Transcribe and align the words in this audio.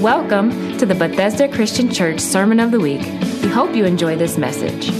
Welcome 0.00 0.78
to 0.78 0.86
the 0.86 0.94
Bethesda 0.94 1.46
Christian 1.46 1.90
Church 1.90 2.20
Sermon 2.20 2.58
of 2.58 2.70
the 2.70 2.80
Week. 2.80 3.02
We 3.42 3.48
hope 3.48 3.76
you 3.76 3.84
enjoy 3.84 4.16
this 4.16 4.38
message. 4.38 4.90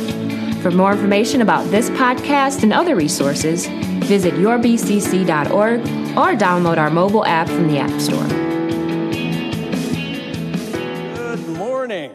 For 0.61 0.71
more 0.71 0.93
information 0.93 1.41
about 1.41 1.65
this 1.71 1.89
podcast 1.89 2.65
and 2.65 2.71
other 2.71 2.95
resources, 2.95 3.67
visit 4.05 4.35
yourbcc.org 4.35 5.81
or 5.81 6.37
download 6.39 6.77
our 6.77 6.91
mobile 6.91 7.25
app 7.25 7.49
from 7.49 7.69
the 7.69 7.79
App 7.79 7.99
Store. 7.99 8.27
Good 11.17 11.49
morning. 11.57 12.13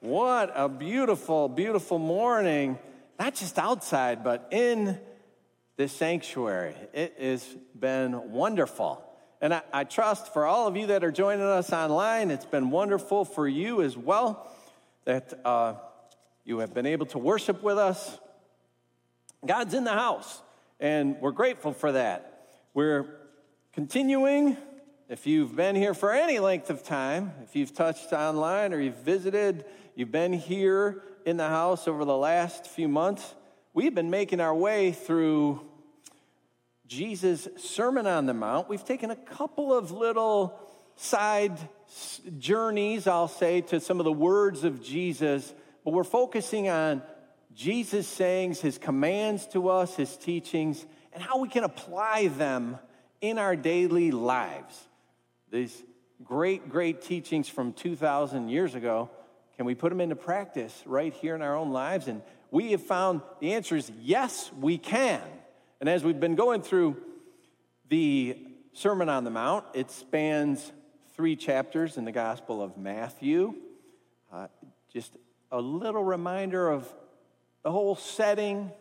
What 0.00 0.50
a 0.54 0.70
beautiful, 0.70 1.50
beautiful 1.50 1.98
morning. 1.98 2.78
Not 3.18 3.34
just 3.34 3.58
outside, 3.58 4.24
but 4.24 4.48
in 4.52 4.98
this 5.76 5.92
sanctuary. 5.92 6.76
It 6.94 7.14
has 7.20 7.44
been 7.78 8.32
wonderful. 8.32 9.05
And 9.40 9.52
I, 9.52 9.62
I, 9.72 9.84
trust 9.84 10.32
for 10.32 10.46
all 10.46 10.66
of 10.66 10.76
you 10.76 10.86
that 10.86 11.04
are 11.04 11.12
joining 11.12 11.44
us 11.44 11.72
online, 11.72 12.30
it's 12.30 12.46
been 12.46 12.70
wonderful 12.70 13.24
for 13.24 13.46
you 13.46 13.82
as 13.82 13.96
well 13.96 14.50
that 15.04 15.38
uh, 15.44 15.74
you 16.44 16.58
have 16.60 16.72
been 16.72 16.86
able 16.86 17.06
to 17.06 17.18
worship 17.18 17.62
with 17.62 17.78
us. 17.78 18.18
God's 19.44 19.74
in 19.74 19.84
the 19.84 19.92
house, 19.92 20.42
and 20.80 21.16
we're 21.20 21.32
grateful 21.32 21.72
for 21.72 21.92
that. 21.92 22.48
We're 22.72 23.06
continuing. 23.72 24.56
If 25.08 25.26
you've 25.26 25.54
been 25.54 25.76
here 25.76 25.94
for 25.94 26.12
any 26.12 26.38
length 26.38 26.70
of 26.70 26.82
time, 26.82 27.32
if 27.44 27.54
you've 27.54 27.74
touched 27.74 28.12
online 28.12 28.72
or 28.72 28.80
you've 28.80 28.96
visited, 28.96 29.64
you've 29.94 30.10
been 30.10 30.32
here 30.32 31.02
in 31.26 31.36
the 31.36 31.48
house 31.48 31.86
over 31.86 32.04
the 32.04 32.16
last 32.16 32.66
few 32.66 32.88
months, 32.88 33.34
we've 33.74 33.94
been 33.94 34.10
making 34.10 34.40
our 34.40 34.54
way 34.54 34.92
through 34.92 35.60
Jesus' 36.86 37.48
Sermon 37.56 38.06
on 38.06 38.26
the 38.26 38.34
Mount, 38.34 38.68
we've 38.68 38.84
taken 38.84 39.10
a 39.10 39.16
couple 39.16 39.76
of 39.76 39.90
little 39.90 40.58
side 40.96 41.58
journeys, 42.38 43.06
I'll 43.06 43.28
say, 43.28 43.60
to 43.62 43.80
some 43.80 44.00
of 44.00 44.04
the 44.04 44.12
words 44.12 44.64
of 44.64 44.82
Jesus, 44.82 45.52
but 45.84 45.92
we're 45.92 46.04
focusing 46.04 46.68
on 46.68 47.02
Jesus' 47.54 48.06
sayings, 48.06 48.60
his 48.60 48.78
commands 48.78 49.46
to 49.48 49.68
us, 49.68 49.96
his 49.96 50.16
teachings, 50.16 50.84
and 51.12 51.22
how 51.22 51.38
we 51.38 51.48
can 51.48 51.64
apply 51.64 52.28
them 52.28 52.78
in 53.20 53.38
our 53.38 53.56
daily 53.56 54.10
lives. 54.10 54.78
These 55.50 55.82
great, 56.22 56.68
great 56.68 57.02
teachings 57.02 57.48
from 57.48 57.72
2,000 57.72 58.48
years 58.48 58.74
ago, 58.74 59.10
can 59.56 59.64
we 59.64 59.74
put 59.74 59.88
them 59.88 60.00
into 60.00 60.16
practice 60.16 60.82
right 60.86 61.12
here 61.14 61.34
in 61.34 61.42
our 61.42 61.56
own 61.56 61.72
lives? 61.72 62.08
And 62.08 62.22
we 62.50 62.72
have 62.72 62.82
found 62.82 63.22
the 63.40 63.54
answer 63.54 63.76
is 63.76 63.90
yes, 64.00 64.50
we 64.60 64.76
can. 64.78 65.22
And 65.78 65.90
as 65.90 66.02
we've 66.02 66.18
been 66.18 66.36
going 66.36 66.62
through 66.62 66.96
the 67.90 68.38
Sermon 68.72 69.10
on 69.10 69.24
the 69.24 69.30
Mount, 69.30 69.66
it 69.74 69.90
spans 69.90 70.72
three 71.14 71.36
chapters 71.36 71.98
in 71.98 72.06
the 72.06 72.12
Gospel 72.12 72.62
of 72.62 72.78
Matthew. 72.78 73.54
Uh, 74.32 74.46
just 74.90 75.18
a 75.52 75.60
little 75.60 76.02
reminder 76.02 76.70
of 76.70 76.88
the 77.62 77.70
whole 77.70 77.94
setting. 77.94 78.72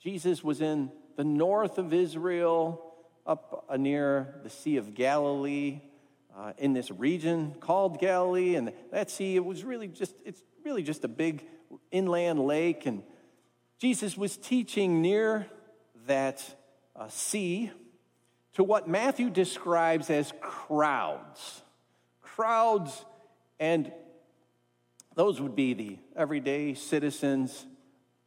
Jesus 0.00 0.42
was 0.42 0.60
in 0.60 0.90
the 1.16 1.22
north 1.22 1.78
of 1.78 1.94
Israel, 1.94 2.82
up 3.24 3.64
uh, 3.68 3.76
near 3.76 4.40
the 4.42 4.50
Sea 4.50 4.78
of 4.78 4.94
Galilee, 4.94 5.80
uh, 6.36 6.54
in 6.58 6.72
this 6.72 6.90
region 6.90 7.54
called 7.60 8.00
Galilee. 8.00 8.56
And 8.56 8.72
that 8.90 9.12
sea, 9.12 9.36
it 9.36 9.44
was 9.44 9.62
really 9.62 9.86
just, 9.86 10.16
it's 10.24 10.42
really 10.64 10.82
just 10.82 11.04
a 11.04 11.08
big 11.08 11.46
inland 11.92 12.44
lake. 12.44 12.84
And 12.84 13.04
Jesus 13.78 14.16
was 14.16 14.36
teaching 14.36 15.00
near 15.00 15.46
that 16.06 16.42
uh, 16.94 17.08
sea 17.08 17.70
to 18.54 18.64
what 18.64 18.88
Matthew 18.88 19.30
describes 19.30 20.08
as 20.10 20.32
crowds. 20.40 21.62
Crowds, 22.22 23.04
and 23.60 23.92
those 25.14 25.40
would 25.40 25.54
be 25.54 25.74
the 25.74 25.98
everyday 26.14 26.74
citizens 26.74 27.66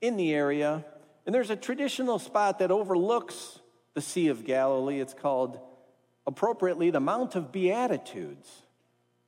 in 0.02 0.18
the 0.18 0.34
area. 0.34 0.86
And 1.26 1.34
there's 1.34 1.50
a 1.50 1.56
traditional 1.56 2.20
spot 2.20 2.59
that 2.59 2.72
overlooks 2.72 3.59
the 3.94 4.02
Sea 4.02 4.28
of 4.28 4.46
Galilee. 4.46 5.00
It's 5.00 5.14
called, 5.14 5.59
appropriately, 6.26 6.92
the 6.92 7.00
Mount 7.00 7.36
of 7.36 7.52
Beatitudes, 7.52 8.50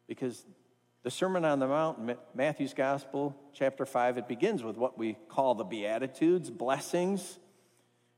because 0.07 0.45
the 1.03 1.11
Sermon 1.11 1.45
on 1.45 1.59
the 1.59 1.67
Mount, 1.67 2.17
Matthew's 2.35 2.73
Gospel, 2.73 3.35
chapter 3.53 3.85
5, 3.85 4.19
it 4.19 4.27
begins 4.27 4.63
with 4.63 4.77
what 4.77 4.97
we 4.97 5.17
call 5.29 5.55
the 5.55 5.63
Beatitudes, 5.63 6.49
blessings. 6.49 7.39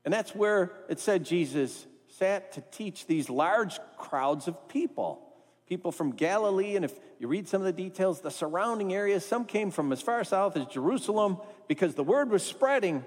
And 0.04 0.12
that's 0.12 0.34
where 0.34 0.72
it 0.88 1.00
said 1.00 1.24
Jesus 1.24 1.86
sat 2.08 2.52
to 2.52 2.62
teach 2.70 3.06
these 3.06 3.28
large 3.28 3.78
crowds 3.96 4.48
of 4.48 4.68
people. 4.68 5.20
People 5.66 5.92
from 5.92 6.12
Galilee, 6.12 6.76
and 6.76 6.84
if 6.84 6.92
you 7.18 7.26
read 7.26 7.48
some 7.48 7.62
of 7.62 7.64
the 7.64 7.72
details, 7.72 8.20
the 8.20 8.30
surrounding 8.30 8.92
areas, 8.92 9.24
some 9.24 9.46
came 9.46 9.70
from 9.70 9.92
as 9.92 10.02
far 10.02 10.22
south 10.22 10.56
as 10.56 10.66
Jerusalem 10.66 11.38
because 11.68 11.94
the 11.94 12.04
word 12.04 12.30
was 12.30 12.42
spreading 12.42 13.04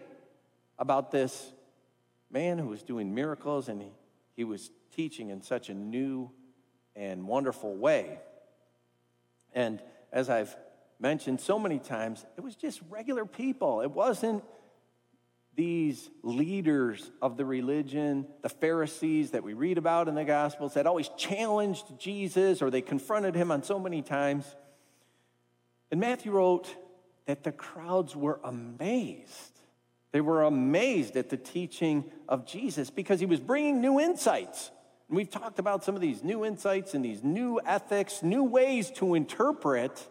about 0.80 1.12
this 1.12 1.52
man 2.32 2.58
who 2.58 2.68
was 2.68 2.82
doing 2.84 3.14
miracles 3.14 3.70
and 3.70 3.82
he, 3.82 3.92
he 4.36 4.44
was 4.44 4.72
teaching 4.96 5.30
in 5.30 5.42
such 5.42 5.70
a 5.70 5.74
new 5.74 6.32
and 6.96 7.28
wonderful 7.28 7.76
way. 7.76 8.20
And 9.54 9.82
as 10.12 10.30
I've 10.30 10.56
mentioned 11.00 11.40
so 11.40 11.60
many 11.60 11.80
times, 11.80 12.26
it 12.38 12.42
was 12.42 12.56
just 12.56 12.82
regular 12.90 13.26
people. 13.26 13.82
It 13.82 13.92
wasn't 13.92 14.44
these 15.58 16.12
leaders 16.22 17.12
of 17.20 17.36
the 17.36 17.44
religion, 17.44 18.28
the 18.44 18.50
Pharisees 18.50 19.32
that 19.32 19.44
we 19.44 19.56
read 19.56 19.80
about 19.80 20.08
in 20.08 20.14
the 20.14 20.24
Gospels, 20.24 20.76
that 20.76 20.86
always 20.86 21.10
challenged 21.18 22.00
Jesus 22.00 22.62
or 22.62 22.70
they 22.70 22.82
confronted 22.82 23.34
him 23.34 23.52
on 23.52 23.64
so 23.64 23.80
many 23.80 24.04
times. 24.04 24.46
And 25.92 26.00
Matthew 26.00 26.32
wrote 26.32 26.74
that 27.26 27.44
the 27.44 27.52
crowds 27.52 28.16
were 28.16 28.40
amazed. 28.44 29.60
They 30.12 30.22
were 30.22 30.44
amazed 30.44 31.18
at 31.18 31.30
the 31.30 31.38
teaching 31.38 32.06
of 32.30 32.46
Jesus 32.46 32.92
because 32.92 33.20
he 33.20 33.26
was 33.26 33.40
bringing 33.40 33.82
new 33.82 34.00
insights. 34.00 34.70
And 35.10 35.18
we've 35.18 35.30
talked 35.30 35.58
about 35.58 35.84
some 35.84 35.96
of 35.96 36.02
these 36.02 36.24
new 36.24 36.46
insights 36.46 36.94
and 36.94 37.04
these 37.04 37.24
new 37.24 37.60
ethics, 37.66 38.22
new 38.22 38.44
ways 38.44 38.92
to 38.92 39.16
interpret 39.16 40.08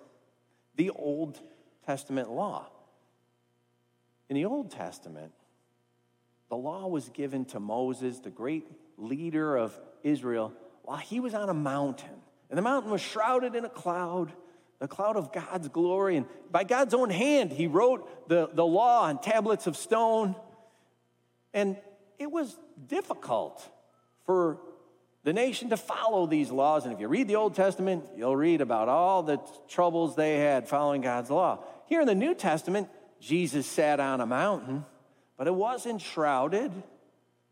the 0.74 0.90
Old 0.90 1.40
Testament 1.86 2.30
law. 2.30 2.66
In 4.28 4.34
the 4.34 4.44
Old 4.44 4.70
Testament, 4.70 5.32
the 6.48 6.56
law 6.56 6.86
was 6.86 7.08
given 7.10 7.44
to 7.46 7.60
Moses, 7.60 8.20
the 8.20 8.30
great 8.30 8.66
leader 8.96 9.56
of 9.56 9.78
Israel, 10.02 10.52
while 10.82 10.98
he 10.98 11.20
was 11.20 11.34
on 11.34 11.48
a 11.48 11.54
mountain. 11.54 12.08
And 12.50 12.56
the 12.56 12.62
mountain 12.62 12.90
was 12.90 13.00
shrouded 13.00 13.54
in 13.54 13.64
a 13.64 13.68
cloud, 13.68 14.32
the 14.78 14.88
cloud 14.88 15.16
of 15.16 15.32
God's 15.32 15.68
glory. 15.68 16.16
And 16.16 16.26
by 16.50 16.64
God's 16.64 16.94
own 16.94 17.10
hand, 17.10 17.52
he 17.52 17.66
wrote 17.66 18.28
the, 18.28 18.48
the 18.52 18.64
law 18.64 19.02
on 19.02 19.20
tablets 19.20 19.66
of 19.66 19.76
stone. 19.76 20.36
And 21.52 21.76
it 22.18 22.30
was 22.30 22.56
difficult 22.86 23.66
for 24.24 24.58
the 25.24 25.32
nation 25.32 25.70
to 25.70 25.76
follow 25.76 26.26
these 26.26 26.52
laws. 26.52 26.84
And 26.84 26.94
if 26.94 27.00
you 27.00 27.08
read 27.08 27.26
the 27.26 27.34
Old 27.34 27.56
Testament, 27.56 28.04
you'll 28.16 28.36
read 28.36 28.60
about 28.60 28.88
all 28.88 29.24
the 29.24 29.40
troubles 29.68 30.14
they 30.14 30.38
had 30.38 30.68
following 30.68 31.00
God's 31.00 31.30
law. 31.30 31.64
Here 31.86 32.00
in 32.00 32.06
the 32.06 32.14
New 32.14 32.34
Testament, 32.34 32.88
Jesus 33.20 33.66
sat 33.66 34.00
on 34.00 34.20
a 34.20 34.26
mountain, 34.26 34.84
but 35.36 35.46
it 35.46 35.54
wasn't 35.54 36.00
shrouded. 36.00 36.72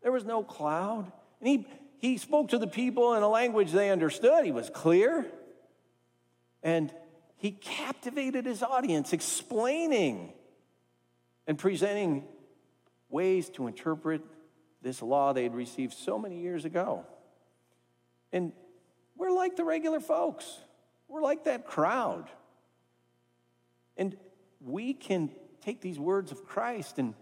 There 0.01 0.11
was 0.11 0.23
no 0.23 0.43
cloud. 0.43 1.11
And 1.39 1.47
he, 1.47 1.67
he 1.97 2.17
spoke 2.17 2.49
to 2.49 2.57
the 2.57 2.67
people 2.67 3.15
in 3.15 3.23
a 3.23 3.29
language 3.29 3.71
they 3.71 3.89
understood. 3.89 4.45
He 4.45 4.51
was 4.51 4.69
clear. 4.69 5.25
And 6.63 6.93
he 7.37 7.51
captivated 7.51 8.45
his 8.45 8.63
audience, 8.63 9.13
explaining 9.13 10.33
and 11.47 11.57
presenting 11.57 12.23
ways 13.09 13.49
to 13.49 13.67
interpret 13.67 14.21
this 14.81 15.01
law 15.01 15.33
they 15.33 15.43
had 15.43 15.55
received 15.55 15.93
so 15.93 16.17
many 16.17 16.39
years 16.39 16.65
ago. 16.65 17.05
And 18.31 18.51
we're 19.17 19.31
like 19.31 19.55
the 19.55 19.63
regular 19.63 19.99
folks, 19.99 20.59
we're 21.07 21.21
like 21.21 21.45
that 21.45 21.65
crowd. 21.65 22.29
And 23.97 24.17
we 24.59 24.93
can 24.93 25.31
take 25.65 25.81
these 25.81 25.97
words 25.97 26.31
of 26.31 26.45
Christ 26.45 26.99
and 26.99 27.15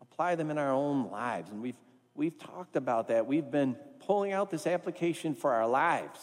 apply 0.00 0.34
them 0.34 0.50
in 0.50 0.56
our 0.56 0.72
own 0.72 1.10
lives. 1.10 1.50
And 1.50 1.60
we've, 1.60 1.76
we've 2.14 2.38
talked 2.38 2.74
about 2.74 3.08
that. 3.08 3.26
We've 3.26 3.50
been 3.50 3.74
pulling 4.06 4.32
out 4.32 4.50
this 4.50 4.66
application 4.66 5.34
for 5.34 5.52
our 5.52 5.68
lives. 5.68 6.18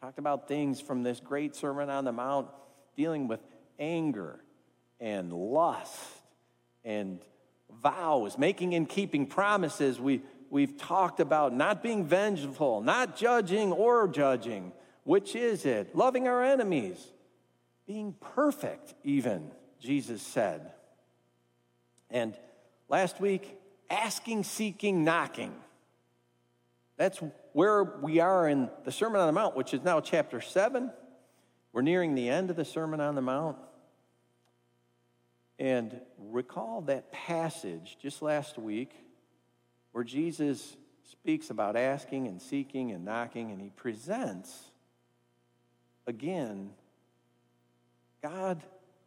Talked 0.00 0.18
about 0.18 0.48
things 0.48 0.80
from 0.80 1.04
this 1.04 1.20
great 1.20 1.54
Sermon 1.54 1.88
on 1.90 2.04
the 2.04 2.12
Mount 2.12 2.48
dealing 2.96 3.28
with 3.28 3.40
anger 3.78 4.40
and 4.98 5.32
lust 5.32 5.96
and 6.84 7.20
vows, 7.80 8.36
making 8.36 8.74
and 8.74 8.88
keeping 8.88 9.26
promises. 9.26 10.00
We, 10.00 10.22
we've 10.50 10.76
talked 10.76 11.20
about 11.20 11.54
not 11.54 11.82
being 11.82 12.04
vengeful, 12.04 12.80
not 12.80 13.16
judging 13.16 13.72
or 13.72 14.08
judging. 14.08 14.72
Which 15.04 15.36
is 15.36 15.64
it? 15.64 15.94
Loving 15.94 16.26
our 16.28 16.42
enemies, 16.42 16.98
being 17.86 18.14
perfect, 18.20 18.94
even. 19.04 19.52
Jesus 19.80 20.22
said. 20.22 20.72
And 22.10 22.34
last 22.88 23.20
week, 23.20 23.58
asking, 23.90 24.44
seeking, 24.44 25.04
knocking. 25.04 25.54
That's 26.96 27.20
where 27.52 27.84
we 27.84 28.20
are 28.20 28.48
in 28.48 28.70
the 28.84 28.92
Sermon 28.92 29.20
on 29.20 29.26
the 29.26 29.32
Mount, 29.32 29.56
which 29.56 29.72
is 29.72 29.82
now 29.82 30.00
chapter 30.00 30.40
7. 30.40 30.90
We're 31.72 31.82
nearing 31.82 32.14
the 32.14 32.28
end 32.28 32.50
of 32.50 32.56
the 32.56 32.64
Sermon 32.64 33.00
on 33.00 33.14
the 33.14 33.22
Mount. 33.22 33.56
And 35.58 36.00
recall 36.18 36.82
that 36.82 37.12
passage 37.12 37.96
just 38.00 38.22
last 38.22 38.58
week 38.58 38.92
where 39.92 40.04
Jesus 40.04 40.76
speaks 41.10 41.50
about 41.50 41.76
asking 41.76 42.28
and 42.28 42.40
seeking 42.40 42.92
and 42.92 43.04
knocking, 43.04 43.50
and 43.50 43.60
he 43.60 43.70
presents 43.70 44.70
again 46.06 46.70
God 48.22 48.62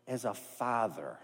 as 0.07 0.25
a 0.25 0.33
father. 0.33 1.17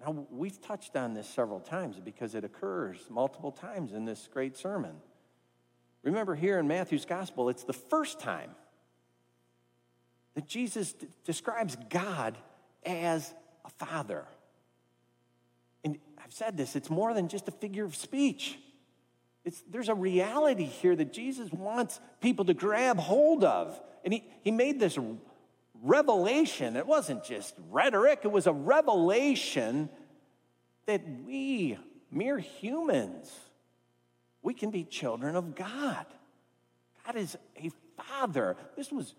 Now, 0.00 0.26
we've 0.30 0.60
touched 0.60 0.96
on 0.96 1.14
this 1.14 1.28
several 1.28 1.60
times 1.60 1.98
because 1.98 2.34
it 2.34 2.44
occurs 2.44 2.98
multiple 3.10 3.52
times 3.52 3.92
in 3.92 4.04
this 4.04 4.28
great 4.32 4.56
sermon. 4.56 4.94
Remember, 6.02 6.34
here 6.34 6.58
in 6.58 6.68
Matthew's 6.68 7.04
gospel, 7.04 7.48
it's 7.48 7.64
the 7.64 7.72
first 7.72 8.20
time 8.20 8.50
that 10.34 10.46
Jesus 10.46 10.92
d- 10.92 11.08
describes 11.24 11.76
God 11.90 12.38
as 12.86 13.34
a 13.64 13.70
father. 13.70 14.24
And 15.82 15.98
I've 16.22 16.32
said 16.32 16.56
this, 16.56 16.76
it's 16.76 16.90
more 16.90 17.12
than 17.12 17.28
just 17.28 17.48
a 17.48 17.50
figure 17.50 17.84
of 17.84 17.96
speech. 17.96 18.58
It's, 19.44 19.62
there's 19.68 19.88
a 19.88 19.94
reality 19.94 20.64
here 20.64 20.94
that 20.94 21.12
Jesus 21.12 21.50
wants 21.50 22.00
people 22.20 22.44
to 22.44 22.54
grab 22.54 22.98
hold 22.98 23.42
of. 23.42 23.80
And 24.04 24.14
he, 24.14 24.24
he 24.42 24.50
made 24.52 24.78
this 24.78 24.96
revelation. 25.82 26.76
It 26.76 26.86
wasn't 26.86 27.24
just 27.24 27.54
rhetoric, 27.70 28.20
it 28.24 28.32
was 28.32 28.46
a 28.46 28.52
revelation 28.52 29.88
that 30.86 31.02
we, 31.26 31.78
mere 32.10 32.38
humans, 32.38 33.30
we 34.42 34.54
can 34.54 34.70
be 34.70 34.84
children 34.84 35.36
of 35.36 35.54
God. 35.54 36.06
God 37.04 37.16
is 37.16 37.36
a 37.56 37.70
father. 37.96 38.56
This 38.76 38.90
was 38.90 39.14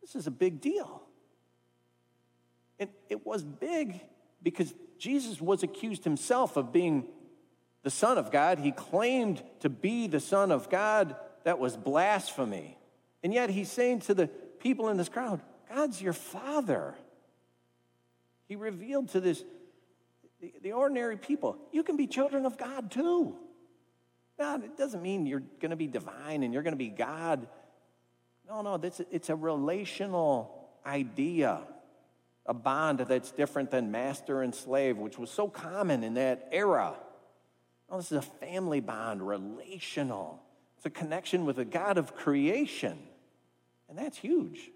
this 0.00 0.14
is 0.14 0.26
a 0.28 0.30
big 0.30 0.60
deal. 0.60 1.02
And 2.78 2.90
it 3.08 3.26
was 3.26 3.42
big 3.42 4.00
because 4.42 4.72
Jesus 4.98 5.40
was 5.40 5.64
accused 5.64 6.04
himself 6.04 6.56
of 6.56 6.72
being 6.72 7.08
the 7.82 7.90
Son 7.90 8.16
of 8.16 8.30
God. 8.30 8.60
He 8.60 8.70
claimed 8.70 9.42
to 9.60 9.68
be 9.68 10.06
the 10.06 10.20
Son 10.20 10.52
of 10.52 10.70
God. 10.70 11.16
That 11.42 11.58
was 11.58 11.76
blasphemy. 11.76 12.78
And 13.24 13.34
yet 13.34 13.50
he's 13.50 13.70
saying 13.70 14.00
to 14.00 14.14
the 14.14 14.28
people 14.28 14.88
in 14.88 14.96
this 14.96 15.08
crowd, 15.08 15.40
God's 15.68 16.00
your 16.00 16.12
Father. 16.12 16.94
He 18.48 18.56
revealed 18.56 19.10
to 19.10 19.20
this, 19.20 19.44
the, 20.40 20.52
the 20.62 20.72
ordinary 20.72 21.16
people, 21.16 21.58
you 21.72 21.82
can 21.82 21.96
be 21.96 22.06
children 22.06 22.46
of 22.46 22.56
God 22.56 22.90
too. 22.90 23.36
God, 24.38 24.64
it 24.64 24.76
doesn't 24.76 25.02
mean 25.02 25.26
you're 25.26 25.42
going 25.60 25.70
to 25.70 25.76
be 25.76 25.86
divine 25.86 26.42
and 26.42 26.52
you're 26.52 26.62
going 26.62 26.74
to 26.74 26.78
be 26.78 26.88
God 26.88 27.46
no, 28.48 28.62
no, 28.62 28.76
this, 28.76 29.00
it's 29.10 29.28
a 29.28 29.34
relational 29.34 30.68
idea, 30.84 31.60
a 32.46 32.54
bond 32.54 33.00
that's 33.00 33.32
different 33.32 33.70
than 33.70 33.90
master 33.90 34.42
and 34.42 34.54
slave, 34.54 34.96
which 34.98 35.18
was 35.18 35.30
so 35.30 35.48
common 35.48 36.04
in 36.04 36.14
that 36.14 36.48
era. 36.52 36.94
No, 37.90 37.96
this 37.96 38.12
is 38.12 38.18
a 38.18 38.22
family 38.22 38.80
bond, 38.80 39.26
relational. 39.26 40.42
It's 40.76 40.86
a 40.86 40.90
connection 40.90 41.44
with 41.44 41.56
the 41.56 41.64
God 41.64 41.98
of 41.98 42.14
creation. 42.14 42.98
And 43.88 43.98
that's 43.98 44.18
huge. 44.18 44.70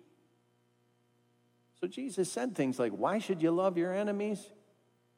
So 1.80 1.86
Jesus 1.86 2.30
said 2.30 2.54
things 2.54 2.78
like, 2.78 2.92
Why 2.92 3.18
should 3.18 3.42
you 3.42 3.50
love 3.50 3.78
your 3.78 3.94
enemies? 3.94 4.44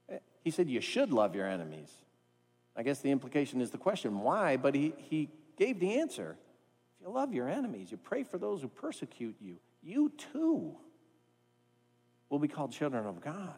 Eh, 0.08 0.18
he 0.42 0.50
said, 0.50 0.68
You 0.68 0.80
should 0.80 1.12
love 1.12 1.34
your 1.34 1.46
enemies. 1.46 1.90
I 2.76 2.82
guess 2.82 3.00
the 3.00 3.10
implication 3.10 3.60
is 3.60 3.70
the 3.70 3.78
question, 3.78 4.20
why? 4.20 4.56
But 4.56 4.74
he, 4.74 4.94
he 4.96 5.28
gave 5.56 5.80
the 5.80 6.00
answer 6.00 6.36
If 7.00 7.06
you 7.06 7.12
love 7.12 7.34
your 7.34 7.48
enemies, 7.48 7.90
you 7.90 7.96
pray 7.96 8.22
for 8.22 8.38
those 8.38 8.62
who 8.62 8.68
persecute 8.68 9.36
you, 9.40 9.56
you 9.82 10.12
too 10.32 10.76
will 12.30 12.38
be 12.38 12.48
called 12.48 12.72
children 12.72 13.06
of 13.06 13.20
God. 13.20 13.56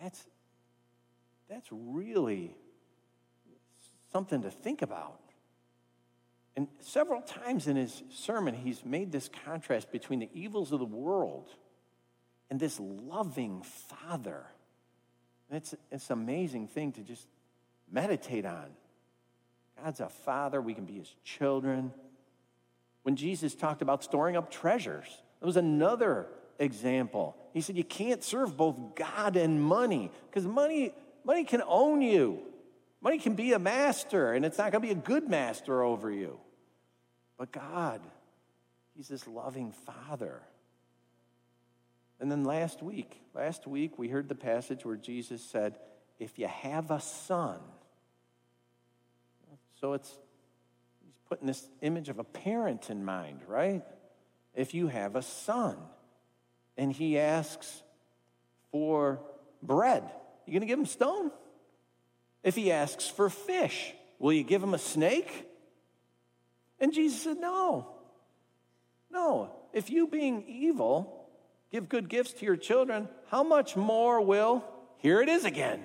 That's, 0.00 0.26
that's 1.48 1.66
really 1.70 2.54
something 4.12 4.42
to 4.42 4.50
think 4.50 4.82
about. 4.82 5.19
And 6.60 6.68
several 6.80 7.22
times 7.22 7.68
in 7.68 7.76
his 7.76 8.02
sermon, 8.10 8.52
he's 8.52 8.84
made 8.84 9.12
this 9.12 9.30
contrast 9.46 9.90
between 9.90 10.18
the 10.18 10.28
evils 10.34 10.72
of 10.72 10.78
the 10.78 10.84
world 10.84 11.48
and 12.50 12.60
this 12.60 12.78
loving 12.78 13.62
Father. 13.62 14.44
It's, 15.50 15.74
it's 15.90 16.10
an 16.10 16.18
amazing 16.20 16.68
thing 16.68 16.92
to 16.92 17.00
just 17.00 17.26
meditate 17.90 18.44
on. 18.44 18.66
God's 19.82 20.00
a 20.00 20.10
father, 20.10 20.60
we 20.60 20.74
can 20.74 20.84
be 20.84 20.98
his 20.98 21.10
children. 21.24 21.94
When 23.04 23.16
Jesus 23.16 23.54
talked 23.54 23.80
about 23.80 24.04
storing 24.04 24.36
up 24.36 24.50
treasures, 24.50 25.06
that 25.40 25.46
was 25.46 25.56
another 25.56 26.26
example. 26.58 27.38
He 27.54 27.62
said 27.62 27.78
you 27.78 27.84
can't 27.84 28.22
serve 28.22 28.54
both 28.54 28.76
God 28.96 29.36
and 29.36 29.62
money 29.62 30.10
because 30.28 30.46
money, 30.46 30.92
money 31.24 31.44
can 31.44 31.62
own 31.66 32.02
you. 32.02 32.40
Money 33.00 33.16
can 33.16 33.34
be 33.34 33.54
a 33.54 33.58
master, 33.58 34.34
and 34.34 34.44
it's 34.44 34.58
not 34.58 34.72
going 34.72 34.82
to 34.82 34.86
be 34.86 34.92
a 34.92 35.02
good 35.02 35.26
master 35.26 35.82
over 35.82 36.10
you. 36.10 36.38
But 37.40 37.52
God, 37.52 38.02
He's 38.94 39.08
this 39.08 39.26
loving 39.26 39.72
Father. 39.72 40.42
And 42.20 42.30
then 42.30 42.44
last 42.44 42.82
week, 42.82 43.18
last 43.34 43.66
week 43.66 43.98
we 43.98 44.08
heard 44.08 44.28
the 44.28 44.34
passage 44.34 44.84
where 44.84 44.96
Jesus 44.96 45.40
said, 45.42 45.78
If 46.18 46.38
you 46.38 46.46
have 46.48 46.90
a 46.90 47.00
son, 47.00 47.58
so 49.80 49.94
it's 49.94 50.10
he's 51.02 51.16
putting 51.30 51.46
this 51.46 51.66
image 51.80 52.10
of 52.10 52.18
a 52.18 52.24
parent 52.24 52.90
in 52.90 53.06
mind, 53.06 53.40
right? 53.48 53.82
If 54.54 54.74
you 54.74 54.88
have 54.88 55.16
a 55.16 55.22
son 55.22 55.78
and 56.76 56.92
he 56.92 57.18
asks 57.18 57.82
for 58.70 59.18
bread, 59.62 60.04
you 60.44 60.60
to 60.60 60.66
give 60.66 60.78
him 60.78 60.84
stone? 60.84 61.30
If 62.42 62.54
he 62.54 62.70
asks 62.70 63.08
for 63.08 63.30
fish, 63.30 63.94
will 64.18 64.34
you 64.34 64.42
give 64.42 64.62
him 64.62 64.74
a 64.74 64.78
snake? 64.78 65.46
And 66.80 66.92
Jesus 66.92 67.22
said, 67.22 67.38
No. 67.38 67.88
No. 69.10 69.50
If 69.72 69.90
you, 69.90 70.06
being 70.06 70.44
evil, 70.48 71.28
give 71.70 71.88
good 71.88 72.08
gifts 72.08 72.32
to 72.34 72.44
your 72.44 72.56
children, 72.56 73.08
how 73.28 73.42
much 73.42 73.76
more 73.76 74.20
will, 74.20 74.64
here 74.98 75.20
it 75.20 75.28
is 75.28 75.44
again, 75.44 75.80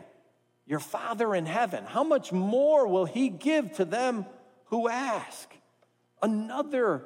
your 0.66 0.80
Father 0.80 1.36
in 1.36 1.46
heaven, 1.46 1.86
how 1.86 2.04
much 2.04 2.32
more 2.32 2.88
will 2.88 3.06
He 3.06 3.30
give 3.30 3.74
to 3.74 3.86
them 3.86 4.26
who 4.66 4.90
ask? 4.90 5.54
Another 6.22 7.04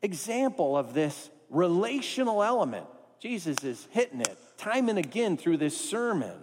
example 0.00 0.76
of 0.76 0.94
this 0.94 1.30
relational 1.50 2.42
element. 2.42 2.86
Jesus 3.20 3.62
is 3.62 3.86
hitting 3.90 4.20
it 4.20 4.38
time 4.56 4.88
and 4.88 4.98
again 4.98 5.36
through 5.36 5.58
this 5.58 5.76
sermon. 5.76 6.36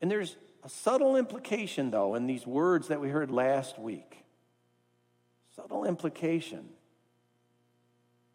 And 0.00 0.10
there's 0.10 0.36
a 0.62 0.68
subtle 0.68 1.16
implication, 1.16 1.90
though, 1.90 2.14
in 2.14 2.26
these 2.26 2.46
words 2.46 2.88
that 2.88 3.00
we 3.00 3.08
heard 3.08 3.30
last 3.30 3.78
week. 3.78 4.23
Subtle 5.54 5.84
implication 5.84 6.68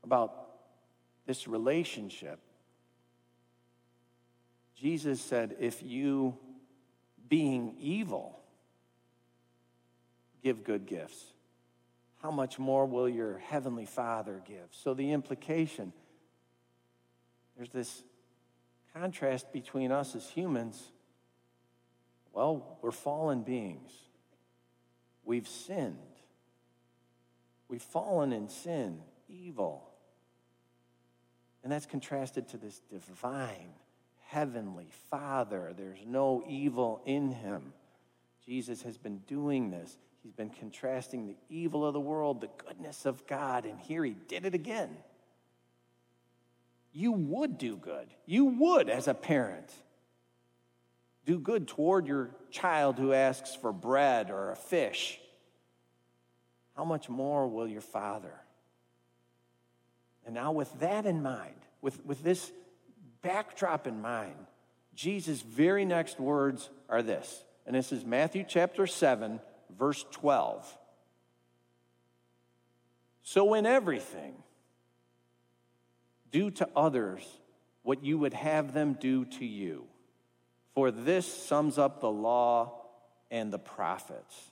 about 0.04 0.48
this 1.26 1.48
relationship 1.48 2.40
Jesus 4.80 5.20
said, 5.20 5.58
If 5.60 5.84
you, 5.84 6.38
being 7.28 7.76
evil, 7.80 8.40
give 10.42 10.64
good 10.64 10.86
gifts, 10.86 11.22
how 12.22 12.32
much 12.32 12.58
more 12.58 12.86
will 12.86 13.10
your 13.10 13.40
heavenly 13.40 13.86
Father 13.86 14.42
give? 14.48 14.68
So 14.72 14.94
the 14.94 15.12
implication 15.12 15.92
there's 17.58 17.72
this 17.72 18.04
contrast 18.94 19.52
between 19.52 19.92
us 19.92 20.16
as 20.16 20.30
humans. 20.30 20.82
Well, 22.32 22.78
we're 22.82 22.92
fallen 22.92 23.42
beings. 23.42 23.92
We've 25.26 25.48
sinned. 25.48 25.98
We've 27.70 27.82
fallen 27.82 28.34
in 28.34 28.50
sin, 28.50 29.00
evil. 29.30 29.88
And 31.64 31.72
that's 31.72 31.86
contrasted 31.86 32.50
to 32.50 32.58
this 32.58 32.82
divine 32.90 33.74
heavenly 34.28 34.90
Father. 35.10 35.74
There's 35.78 36.04
no 36.06 36.44
evil 36.48 37.02
in 37.06 37.32
him. 37.32 37.74
Jesus 38.46 38.82
has 38.82 38.98
been 38.98 39.20
doing 39.28 39.70
this. 39.70 39.98
He's 40.24 40.34
been 40.34 40.50
contrasting 40.50 41.28
the 41.28 41.38
evil 41.50 41.86
of 41.86 41.94
the 41.94 42.00
world, 42.00 42.42
the 42.42 42.50
goodness 42.66 43.06
of 43.06 43.26
God, 43.28 43.66
and 43.66 43.80
here 43.80 44.04
he 44.04 44.16
did 44.28 44.46
it 44.46 44.54
again. 44.54 44.90
You 46.92 47.12
would 47.12 47.58
do 47.58 47.78
good. 47.78 48.08
You 48.26 48.46
would, 48.46 48.90
as 48.90 49.08
a 49.08 49.14
parent, 49.14 49.72
do 51.26 51.40
good 51.40 51.68
toward 51.68 52.08
your 52.08 52.32
child 52.50 52.98
who 52.98 53.14
asks 53.14 53.56
for 53.56 53.72
bread 53.72 54.32
or 54.32 54.52
a 54.52 54.56
fish. 54.56 55.20
How 56.80 56.86
much 56.86 57.10
more 57.10 57.46
will 57.46 57.68
your 57.68 57.82
Father? 57.82 58.34
And 60.26 60.34
now, 60.34 60.54
with 60.54 60.80
that 60.80 61.06
in 61.06 61.22
mind, 61.22 61.58
with, 61.82 62.06
with 62.06 62.24
this 62.24 62.54
backdrop 63.22 63.86
in 63.86 64.02
mind, 64.02 64.38
Jesus' 64.96 65.42
very 65.42 65.84
next 65.84 66.22
words 66.22 66.70
are 66.88 67.02
this. 67.02 67.44
And 67.66 67.76
this 67.76 67.92
is 67.92 68.06
Matthew 68.06 68.46
chapter 68.48 68.88
7, 68.88 69.42
verse 69.78 70.06
12. 70.12 70.78
So, 73.24 73.56
in 73.56 73.66
everything, 73.66 74.36
do 76.32 76.50
to 76.50 76.70
others 76.78 77.28
what 77.84 78.06
you 78.06 78.18
would 78.20 78.34
have 78.34 78.74
them 78.74 78.96
do 78.98 79.26
to 79.26 79.46
you. 79.46 79.84
For 80.76 80.92
this 80.92 81.26
sums 81.28 81.78
up 81.78 82.00
the 82.00 82.10
law 82.10 82.86
and 83.30 83.52
the 83.52 83.60
prophets. 83.60 84.52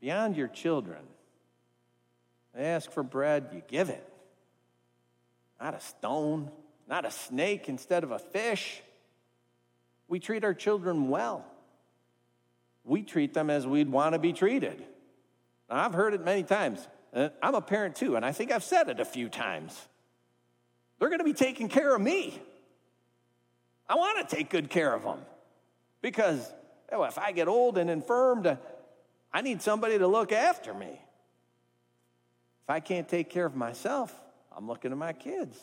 Beyond 0.00 0.36
your 0.36 0.48
children, 0.48 1.02
they 2.54 2.64
ask 2.64 2.90
for 2.90 3.02
bread, 3.02 3.50
you 3.52 3.62
give 3.66 3.90
it. 3.90 4.06
Not 5.60 5.74
a 5.74 5.80
stone, 5.80 6.50
not 6.88 7.04
a 7.04 7.10
snake 7.10 7.68
instead 7.68 8.02
of 8.02 8.10
a 8.10 8.18
fish. 8.18 8.82
We 10.08 10.18
treat 10.18 10.42
our 10.42 10.54
children 10.54 11.08
well. 11.08 11.44
We 12.84 13.02
treat 13.02 13.34
them 13.34 13.50
as 13.50 13.66
we'd 13.66 13.90
want 13.90 14.14
to 14.14 14.18
be 14.18 14.32
treated. 14.32 14.82
Now, 15.68 15.84
I've 15.84 15.92
heard 15.92 16.14
it 16.14 16.24
many 16.24 16.42
times. 16.42 16.86
Uh, 17.12 17.28
I'm 17.42 17.54
a 17.54 17.60
parent 17.60 17.94
too, 17.94 18.16
and 18.16 18.24
I 18.24 18.32
think 18.32 18.50
I've 18.50 18.64
said 18.64 18.88
it 18.88 19.00
a 19.00 19.04
few 19.04 19.28
times. 19.28 19.78
They're 20.98 21.08
going 21.08 21.20
to 21.20 21.24
be 21.24 21.34
taking 21.34 21.68
care 21.68 21.94
of 21.94 22.00
me. 22.00 22.40
I 23.88 23.96
want 23.96 24.28
to 24.28 24.36
take 24.36 24.50
good 24.50 24.70
care 24.70 24.94
of 24.94 25.02
them 25.02 25.18
because 26.00 26.52
oh, 26.92 27.04
if 27.04 27.18
I 27.18 27.32
get 27.32 27.48
old 27.48 27.78
and 27.78 27.90
infirmed, 27.90 28.46
uh, 28.46 28.56
I 29.32 29.42
need 29.42 29.62
somebody 29.62 29.98
to 29.98 30.06
look 30.06 30.32
after 30.32 30.74
me. 30.74 30.88
If 32.64 32.70
I 32.70 32.80
can't 32.80 33.08
take 33.08 33.30
care 33.30 33.46
of 33.46 33.54
myself, 33.54 34.14
I'm 34.56 34.66
looking 34.66 34.92
at 34.92 34.98
my 34.98 35.12
kids. 35.12 35.56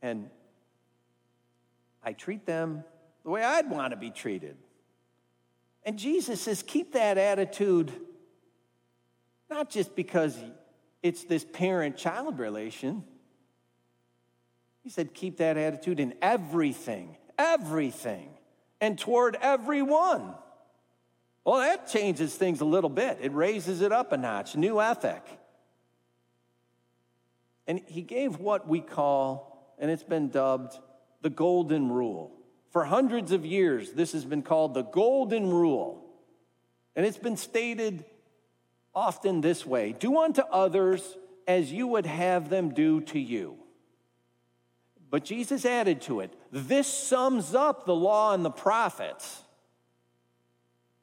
And 0.00 0.30
I 2.02 2.12
treat 2.12 2.46
them 2.46 2.84
the 3.24 3.30
way 3.30 3.42
I'd 3.42 3.70
want 3.70 3.90
to 3.90 3.96
be 3.96 4.10
treated. 4.10 4.56
And 5.84 5.98
Jesus 5.98 6.40
says, 6.40 6.62
keep 6.62 6.92
that 6.92 7.18
attitude, 7.18 7.92
not 9.50 9.70
just 9.70 9.94
because 9.94 10.36
it's 11.02 11.24
this 11.24 11.44
parent 11.44 11.96
child 11.96 12.38
relation. 12.38 13.04
He 14.82 14.90
said, 14.90 15.14
keep 15.14 15.38
that 15.38 15.56
attitude 15.56 16.00
in 16.00 16.14
everything, 16.22 17.16
everything, 17.38 18.30
and 18.80 18.98
toward 18.98 19.36
everyone. 19.40 20.34
Well, 21.48 21.60
that 21.60 21.88
changes 21.88 22.34
things 22.34 22.60
a 22.60 22.66
little 22.66 22.90
bit. 22.90 23.20
It 23.22 23.32
raises 23.32 23.80
it 23.80 23.90
up 23.90 24.12
a 24.12 24.18
notch, 24.18 24.54
new 24.54 24.82
ethic. 24.82 25.22
And 27.66 27.80
he 27.86 28.02
gave 28.02 28.38
what 28.38 28.68
we 28.68 28.82
call, 28.82 29.74
and 29.78 29.90
it's 29.90 30.02
been 30.02 30.28
dubbed, 30.28 30.78
the 31.22 31.30
golden 31.30 31.90
rule. 31.90 32.32
For 32.68 32.84
hundreds 32.84 33.32
of 33.32 33.46
years, 33.46 33.92
this 33.92 34.12
has 34.12 34.26
been 34.26 34.42
called 34.42 34.74
the 34.74 34.82
golden 34.82 35.48
rule. 35.48 36.04
And 36.94 37.06
it's 37.06 37.16
been 37.16 37.38
stated 37.38 38.04
often 38.94 39.40
this 39.40 39.64
way 39.64 39.92
do 39.98 40.18
unto 40.18 40.42
others 40.42 41.16
as 41.46 41.72
you 41.72 41.86
would 41.86 42.04
have 42.04 42.50
them 42.50 42.74
do 42.74 43.00
to 43.00 43.18
you. 43.18 43.56
But 45.08 45.24
Jesus 45.24 45.64
added 45.64 46.02
to 46.02 46.20
it 46.20 46.30
this 46.52 46.86
sums 46.86 47.54
up 47.54 47.86
the 47.86 47.94
law 47.94 48.34
and 48.34 48.44
the 48.44 48.50
prophets. 48.50 49.44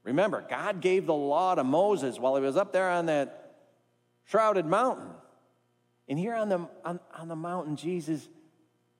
Remember, 0.05 0.45
God 0.47 0.81
gave 0.81 1.07
the 1.07 1.13
law 1.13 1.55
to 1.55 1.63
Moses 1.63 2.19
while 2.19 2.35
he 2.35 2.41
was 2.41 2.55
up 2.55 2.71
there 2.71 2.89
on 2.89 3.07
that 3.07 3.55
shrouded 4.25 4.65
mountain. 4.65 5.09
And 6.07 6.17
here 6.17 6.35
on 6.35 6.47
the, 6.47 6.67
on, 6.85 6.99
on 7.17 7.27
the 7.27 7.35
mountain, 7.35 7.75
Jesus 7.75 8.29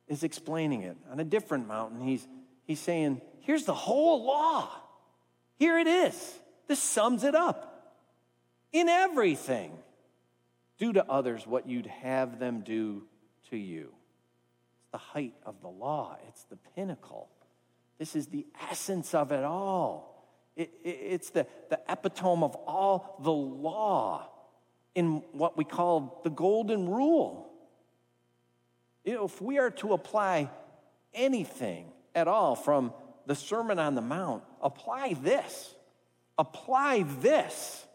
is 0.08 0.24
explaining 0.24 0.82
it. 0.82 0.98
On 1.12 1.20
a 1.20 1.24
different 1.24 1.68
mountain, 1.68 2.02
he's, 2.02 2.28
he's 2.66 2.80
saying, 2.80 3.22
Here's 3.42 3.66
the 3.66 3.76
whole 3.76 4.26
law. 4.26 4.68
Here 5.60 5.78
it 5.78 5.86
is. 5.86 6.34
This 6.68 6.80
sums 6.80 7.24
it 7.24 7.36
up. 7.36 7.94
In 8.74 8.90
everything, 8.90 9.72
do 10.80 10.92
to 10.94 11.08
others 11.08 11.46
what 11.46 11.68
you'd 11.68 11.86
have 11.86 12.40
them 12.40 12.62
do 12.62 13.04
to 13.52 13.58
you. 13.58 13.94
It's 14.80 14.92
the 14.92 14.98
height 14.98 15.36
of 15.46 15.62
the 15.62 15.70
law, 15.70 16.18
it's 16.28 16.44
the 16.46 16.58
pinnacle. 16.76 17.30
This 18.00 18.16
is 18.16 18.28
the 18.28 18.48
essence 18.70 19.14
of 19.14 19.32
it 19.32 19.44
all. 19.44 20.15
It, 20.56 20.72
it, 20.84 20.90
it's 20.90 21.30
the, 21.32 21.48
the 21.70 21.80
epitome 21.90 22.44
of 22.44 22.56
all 22.56 23.18
the 23.22 23.32
law 23.32 24.30
in 24.94 25.22
what 25.34 25.58
we 25.58 25.66
call 25.66 26.22
the 26.24 26.30
golden 26.30 26.90
rule. 26.90 27.52
You 29.04 29.16
know, 29.16 29.26
if 29.26 29.42
we 29.42 29.60
are 29.60 29.72
to 29.72 29.94
apply 29.94 30.50
anything 31.14 31.92
at 32.16 32.28
all 32.28 32.56
from 32.56 32.94
the 33.26 33.36
Sermon 33.36 33.78
on 33.78 33.96
the 33.96 34.02
Mount, 34.02 34.44
apply 34.62 35.14
this. 35.22 35.76
Apply 36.38 37.04
this. 37.20 37.86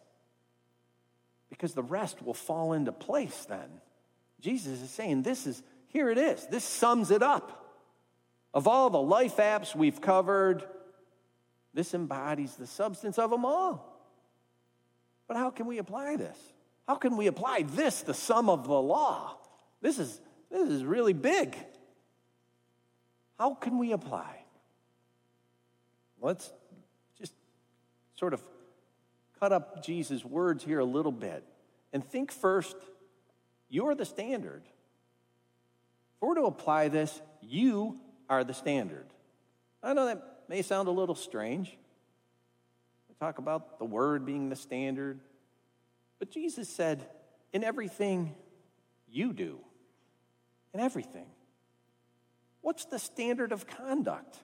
Because 1.48 1.74
the 1.74 1.82
rest 1.82 2.22
will 2.22 2.34
fall 2.34 2.74
into 2.74 2.92
place 2.92 3.46
then. 3.46 3.68
Jesus 4.40 4.80
is 4.80 4.90
saying, 4.90 5.22
This 5.22 5.46
is, 5.46 5.62
here 5.88 6.10
it 6.10 6.18
is. 6.18 6.46
This 6.46 6.64
sums 6.64 7.10
it 7.10 7.22
up. 7.22 7.56
Of 8.52 8.66
all 8.66 8.90
the 8.90 9.00
life 9.00 9.36
apps 9.36 9.74
we've 9.74 10.00
covered, 10.00 10.64
this 11.74 11.94
embodies 11.94 12.54
the 12.56 12.66
substance 12.66 13.18
of 13.18 13.30
them 13.30 13.44
all. 13.44 13.86
But 15.28 15.36
how 15.36 15.50
can 15.50 15.66
we 15.66 15.78
apply 15.78 16.16
this? 16.16 16.36
How 16.88 16.96
can 16.96 17.16
we 17.16 17.28
apply 17.28 17.62
this, 17.62 18.02
the 18.02 18.14
sum 18.14 18.50
of 18.50 18.66
the 18.66 18.72
law? 18.72 19.36
This 19.80 19.98
is, 19.98 20.20
this 20.50 20.68
is 20.68 20.84
really 20.84 21.12
big. 21.12 21.56
How 23.38 23.54
can 23.54 23.78
we 23.78 23.92
apply? 23.92 24.44
Let's 26.20 26.52
just 27.18 27.32
sort 28.16 28.34
of 28.34 28.42
cut 29.38 29.52
up 29.52 29.84
Jesus' 29.84 30.24
words 30.24 30.64
here 30.64 30.80
a 30.80 30.84
little 30.84 31.12
bit 31.12 31.44
and 31.92 32.04
think 32.04 32.32
first 32.32 32.76
you're 33.68 33.94
the 33.94 34.04
standard. 34.04 34.62
If 34.64 36.22
we're 36.22 36.34
to 36.34 36.42
apply 36.42 36.88
this, 36.88 37.20
you 37.40 37.98
are 38.28 38.44
the 38.44 38.52
standard. 38.52 39.06
I 39.82 39.94
know 39.94 40.06
that 40.06 40.29
may 40.50 40.62
sound 40.62 40.88
a 40.88 40.90
little 40.90 41.14
strange. 41.14 41.78
We 43.08 43.14
talk 43.20 43.38
about 43.38 43.78
the 43.78 43.84
word 43.84 44.26
being 44.26 44.48
the 44.48 44.56
standard. 44.56 45.20
But 46.18 46.32
Jesus 46.32 46.68
said, 46.68 47.06
in 47.52 47.62
everything 47.62 48.34
you 49.08 49.32
do, 49.32 49.60
in 50.74 50.80
everything. 50.80 51.26
What's 52.62 52.84
the 52.86 52.98
standard 52.98 53.52
of 53.52 53.68
conduct 53.68 54.38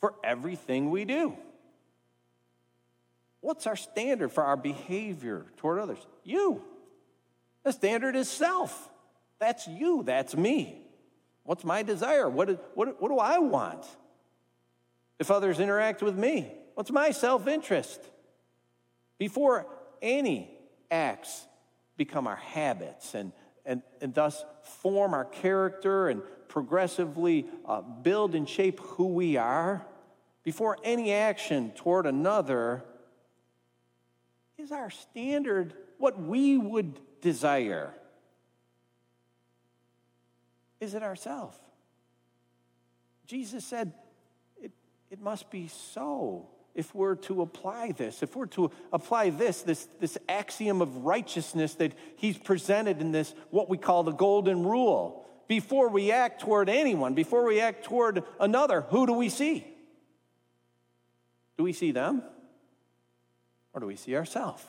for 0.00 0.14
everything 0.22 0.90
we 0.90 1.04
do? 1.04 1.36
What's 3.40 3.66
our 3.66 3.76
standard 3.76 4.28
for 4.30 4.44
our 4.44 4.56
behavior 4.56 5.44
toward 5.56 5.80
others? 5.80 5.98
You. 6.22 6.62
The 7.64 7.72
standard 7.72 8.14
is 8.14 8.28
self. 8.28 8.90
That's 9.40 9.66
you. 9.66 10.04
That's 10.04 10.36
me. 10.36 10.82
What's 11.42 11.64
my 11.64 11.82
desire? 11.82 12.28
What, 12.28 12.76
what, 12.76 13.02
what 13.02 13.08
do 13.08 13.18
I 13.18 13.38
want? 13.38 13.84
If 15.18 15.30
others 15.30 15.60
interact 15.60 16.02
with 16.02 16.16
me? 16.16 16.52
What's 16.74 16.90
my 16.90 17.10
self 17.10 17.46
interest? 17.46 18.00
Before 19.18 19.66
any 20.00 20.50
acts 20.90 21.46
become 21.96 22.26
our 22.26 22.36
habits 22.36 23.14
and, 23.14 23.32
and, 23.66 23.82
and 24.00 24.14
thus 24.14 24.44
form 24.62 25.12
our 25.12 25.24
character 25.24 26.08
and 26.08 26.22
progressively 26.48 27.46
uh, 27.66 27.80
build 27.80 28.34
and 28.34 28.48
shape 28.48 28.80
who 28.80 29.08
we 29.08 29.36
are, 29.36 29.84
before 30.44 30.78
any 30.82 31.12
action 31.12 31.72
toward 31.72 32.06
another, 32.06 32.84
is 34.56 34.72
our 34.72 34.90
standard 34.90 35.74
what 35.98 36.20
we 36.20 36.56
would 36.56 36.98
desire? 37.20 37.92
Is 40.80 40.94
it 40.94 41.02
ourself? 41.02 41.58
Jesus 43.26 43.64
said, 43.64 43.92
it 45.10 45.20
must 45.20 45.50
be 45.50 45.68
so 45.68 46.48
if 46.74 46.94
we're 46.94 47.16
to 47.16 47.42
apply 47.42 47.92
this, 47.92 48.22
if 48.22 48.36
we're 48.36 48.46
to 48.46 48.70
apply 48.92 49.30
this, 49.30 49.62
this, 49.62 49.88
this 49.98 50.16
axiom 50.28 50.80
of 50.80 51.04
righteousness 51.04 51.74
that 51.74 51.92
he's 52.16 52.38
presented 52.38 53.00
in 53.00 53.10
this, 53.10 53.34
what 53.50 53.68
we 53.68 53.76
call 53.76 54.04
the 54.04 54.12
golden 54.12 54.64
rule. 54.64 55.26
Before 55.48 55.88
we 55.88 56.12
act 56.12 56.42
toward 56.42 56.68
anyone, 56.68 57.14
before 57.14 57.44
we 57.44 57.60
act 57.60 57.84
toward 57.84 58.22
another, 58.38 58.82
who 58.82 59.06
do 59.06 59.14
we 59.14 59.28
see? 59.28 59.66
Do 61.56 61.64
we 61.64 61.72
see 61.72 61.90
them? 61.90 62.22
Or 63.72 63.80
do 63.80 63.86
we 63.86 63.96
see 63.96 64.14
ourselves? 64.14 64.64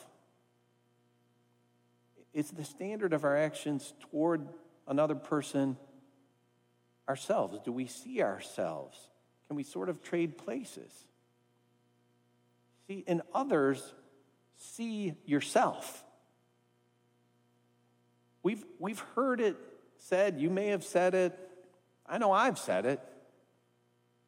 It's 2.33 2.49
the 2.49 2.63
standard 2.63 3.13
of 3.13 3.23
our 3.23 3.37
actions 3.37 3.93
toward 4.09 4.47
another 4.87 5.15
person 5.15 5.77
ourselves. 7.07 7.59
Do 7.63 7.71
we 7.71 7.85
see 7.85 8.23
ourselves? 8.23 8.97
Can 9.49 9.55
we 9.55 9.63
sort 9.63 9.89
of 9.89 10.03
trade 10.03 10.37
places? 10.37 10.93
See, 12.87 13.03
in 13.07 13.23
others, 13.33 13.83
see 14.55 15.15
yourself. 15.25 16.05
We've, 18.43 18.63
we've 18.77 18.99
heard 19.15 19.41
it 19.41 19.57
said, 19.97 20.39
you 20.39 20.51
may 20.51 20.67
have 20.67 20.83
said 20.83 21.15
it, 21.15 21.37
I 22.05 22.19
know 22.19 22.31
I've 22.31 22.59
said 22.59 22.85
it. 22.85 23.01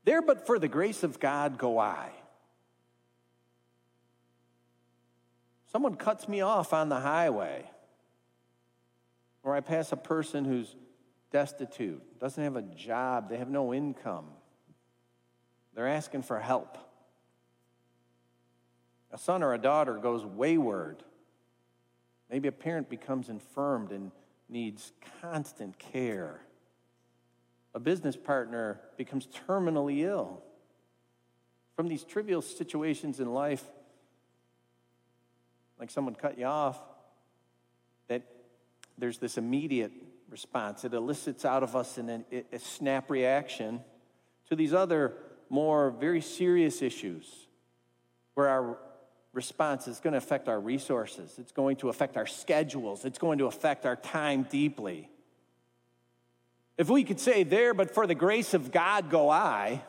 There 0.05 0.23
but 0.23 0.47
for 0.47 0.57
the 0.57 0.67
grace 0.67 1.03
of 1.03 1.19
God 1.19 1.59
go 1.59 1.77
I. 1.77 2.09
Someone 5.71 5.95
cuts 5.95 6.27
me 6.27 6.41
off 6.41 6.73
on 6.73 6.89
the 6.89 6.99
highway. 6.99 7.69
Or 9.43 9.55
I 9.55 9.61
pass 9.61 9.91
a 9.91 9.97
person 9.97 10.45
who's 10.45 10.75
destitute, 11.31 12.19
doesn't 12.19 12.43
have 12.43 12.55
a 12.55 12.63
job, 12.63 13.29
they 13.29 13.37
have 13.37 13.49
no 13.49 13.71
income. 13.71 14.25
They're 15.73 15.87
asking 15.87 16.23
for 16.23 16.39
help. 16.39 16.77
A 19.11 19.17
son 19.17 19.43
or 19.43 19.53
a 19.53 19.57
daughter 19.57 19.97
goes 19.97 20.25
wayward. 20.25 21.03
Maybe 22.29 22.47
a 22.47 22.51
parent 22.51 22.89
becomes 22.89 23.29
infirmed 23.29 23.91
and 23.91 24.11
needs 24.47 24.91
constant 25.21 25.77
care. 25.79 26.41
A 27.73 27.79
business 27.79 28.15
partner 28.15 28.79
becomes 28.97 29.27
terminally 29.47 29.99
ill. 29.99 30.43
From 31.75 31.87
these 31.87 32.03
trivial 32.03 32.41
situations 32.41 33.19
in 33.19 33.33
life, 33.33 33.63
like 35.79 35.89
someone 35.89 36.15
cut 36.15 36.37
you 36.37 36.45
off, 36.45 36.79
that 38.07 38.23
there's 38.97 39.17
this 39.17 39.37
immediate 39.37 39.91
response. 40.29 40.83
It 40.85 40.93
elicits 40.93 41.43
out 41.43 41.63
of 41.63 41.75
us 41.75 41.97
an, 41.97 42.25
a 42.51 42.59
snap 42.59 43.09
reaction 43.09 43.81
to 44.49 44.55
these 44.55 44.73
other 44.73 45.13
more 45.51 45.91
very 45.91 46.21
serious 46.21 46.81
issues 46.81 47.27
where 48.35 48.47
our 48.47 48.77
response 49.33 49.87
is 49.87 49.99
going 49.99 50.13
to 50.13 50.17
affect 50.17 50.47
our 50.47 50.59
resources, 50.59 51.35
it's 51.37 51.51
going 51.51 51.75
to 51.77 51.89
affect 51.89 52.15
our 52.17 52.25
schedules, 52.25 53.05
it's 53.05 53.19
going 53.19 53.37
to 53.39 53.45
affect 53.45 53.85
our 53.85 53.95
time 53.97 54.43
deeply. 54.49 55.09
If 56.77 56.89
we 56.89 57.03
could 57.03 57.19
say, 57.19 57.43
There, 57.43 57.73
but 57.73 57.93
for 57.93 58.07
the 58.07 58.15
grace 58.15 58.53
of 58.53 58.71
God 58.71 59.09
go 59.09 59.29
I, 59.29 59.83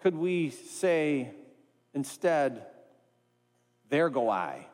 could 0.00 0.14
we 0.14 0.50
say 0.50 1.30
instead, 1.94 2.66
There 3.88 4.10
go 4.10 4.28
I? 4.28 4.66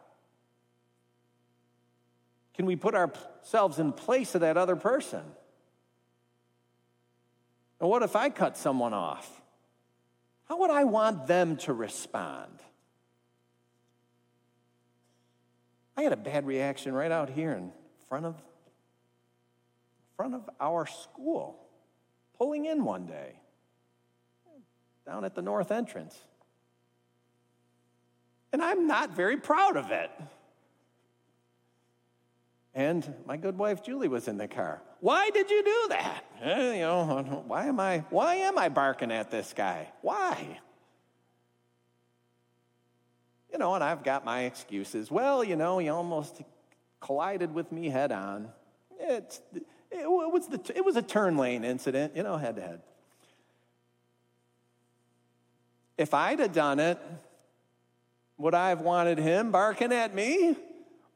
Can 2.54 2.66
we 2.66 2.74
put 2.74 2.96
ourselves 2.96 3.78
in 3.78 3.92
place 3.92 4.34
of 4.34 4.40
that 4.40 4.56
other 4.56 4.74
person? 4.74 5.22
And 7.80 7.88
what 7.88 8.02
if 8.02 8.16
I 8.16 8.30
cut 8.30 8.56
someone 8.56 8.92
off? 8.92 9.40
How 10.49 10.58
would 10.58 10.70
I 10.70 10.85
want 10.85 11.26
them 11.26 11.56
to 11.58 11.73
respond? 11.73 12.61
I 15.97 16.02
had 16.02 16.12
a 16.12 16.16
bad 16.16 16.47
reaction 16.47 16.94
right 16.94 17.11
out 17.11 17.28
here 17.28 17.52
in 17.52 17.73
front 18.08 18.25
of 18.26 18.37
front 20.18 20.35
of 20.35 20.50
our 20.61 20.85
school, 20.85 21.68
pulling 22.37 22.64
in 22.64 22.85
one 22.85 23.06
day, 23.06 23.35
down 25.06 25.25
at 25.25 25.37
the 25.37 25.42
north 25.42 25.70
entrance. 25.70 26.18
And 28.52 28.61
I'm 28.61 28.88
not 28.88 29.14
very 29.14 29.37
proud 29.37 29.76
of 29.76 29.92
it. 29.92 30.11
And 32.78 33.12
my 33.26 33.37
good 33.37 33.58
wife 33.58 33.82
Julie 33.82 34.06
was 34.06 34.28
in 34.28 34.38
the 34.38 34.47
car. 34.47 34.80
Why 35.00 35.30
did 35.30 35.50
you 35.50 35.64
do 35.64 35.87
that? 35.88 36.25
Eh, 36.40 36.75
you 36.75 36.82
know, 36.82 37.42
why 37.49 37.66
am 37.66 37.80
I 37.80 38.04
why 38.11 38.37
am 38.37 38.56
I 38.56 38.68
barking 38.68 39.11
at 39.11 39.32
this 39.32 39.52
guy? 39.52 39.88
Why? 40.00 40.61
You 43.52 43.58
know, 43.58 43.75
and 43.75 43.82
I've 43.82 44.04
got 44.04 44.25
my 44.25 44.42
excuses. 44.42 45.11
Well, 45.11 45.42
you 45.42 45.56
know, 45.56 45.78
he 45.78 45.88
almost 45.88 46.40
collided 47.00 47.52
with 47.52 47.73
me 47.73 47.88
head 47.88 48.12
on. 48.12 48.49
It's, 49.00 49.40
it, 49.90 50.06
was 50.08 50.47
the, 50.47 50.61
it 50.76 50.85
was 50.85 50.94
a 50.94 51.02
turn 51.02 51.37
lane 51.37 51.64
incident, 51.64 52.14
you 52.14 52.23
know, 52.23 52.37
head 52.37 52.54
to 52.56 52.62
head. 52.62 52.80
If 55.97 56.14
I'd 56.14 56.38
have 56.38 56.52
done 56.52 56.78
it, 56.78 56.99
would 58.37 58.54
I 58.54 58.68
have 58.68 58.82
wanted 58.82 59.18
him 59.18 59.50
barking 59.50 59.92
at 59.92 60.14
me? 60.14 60.56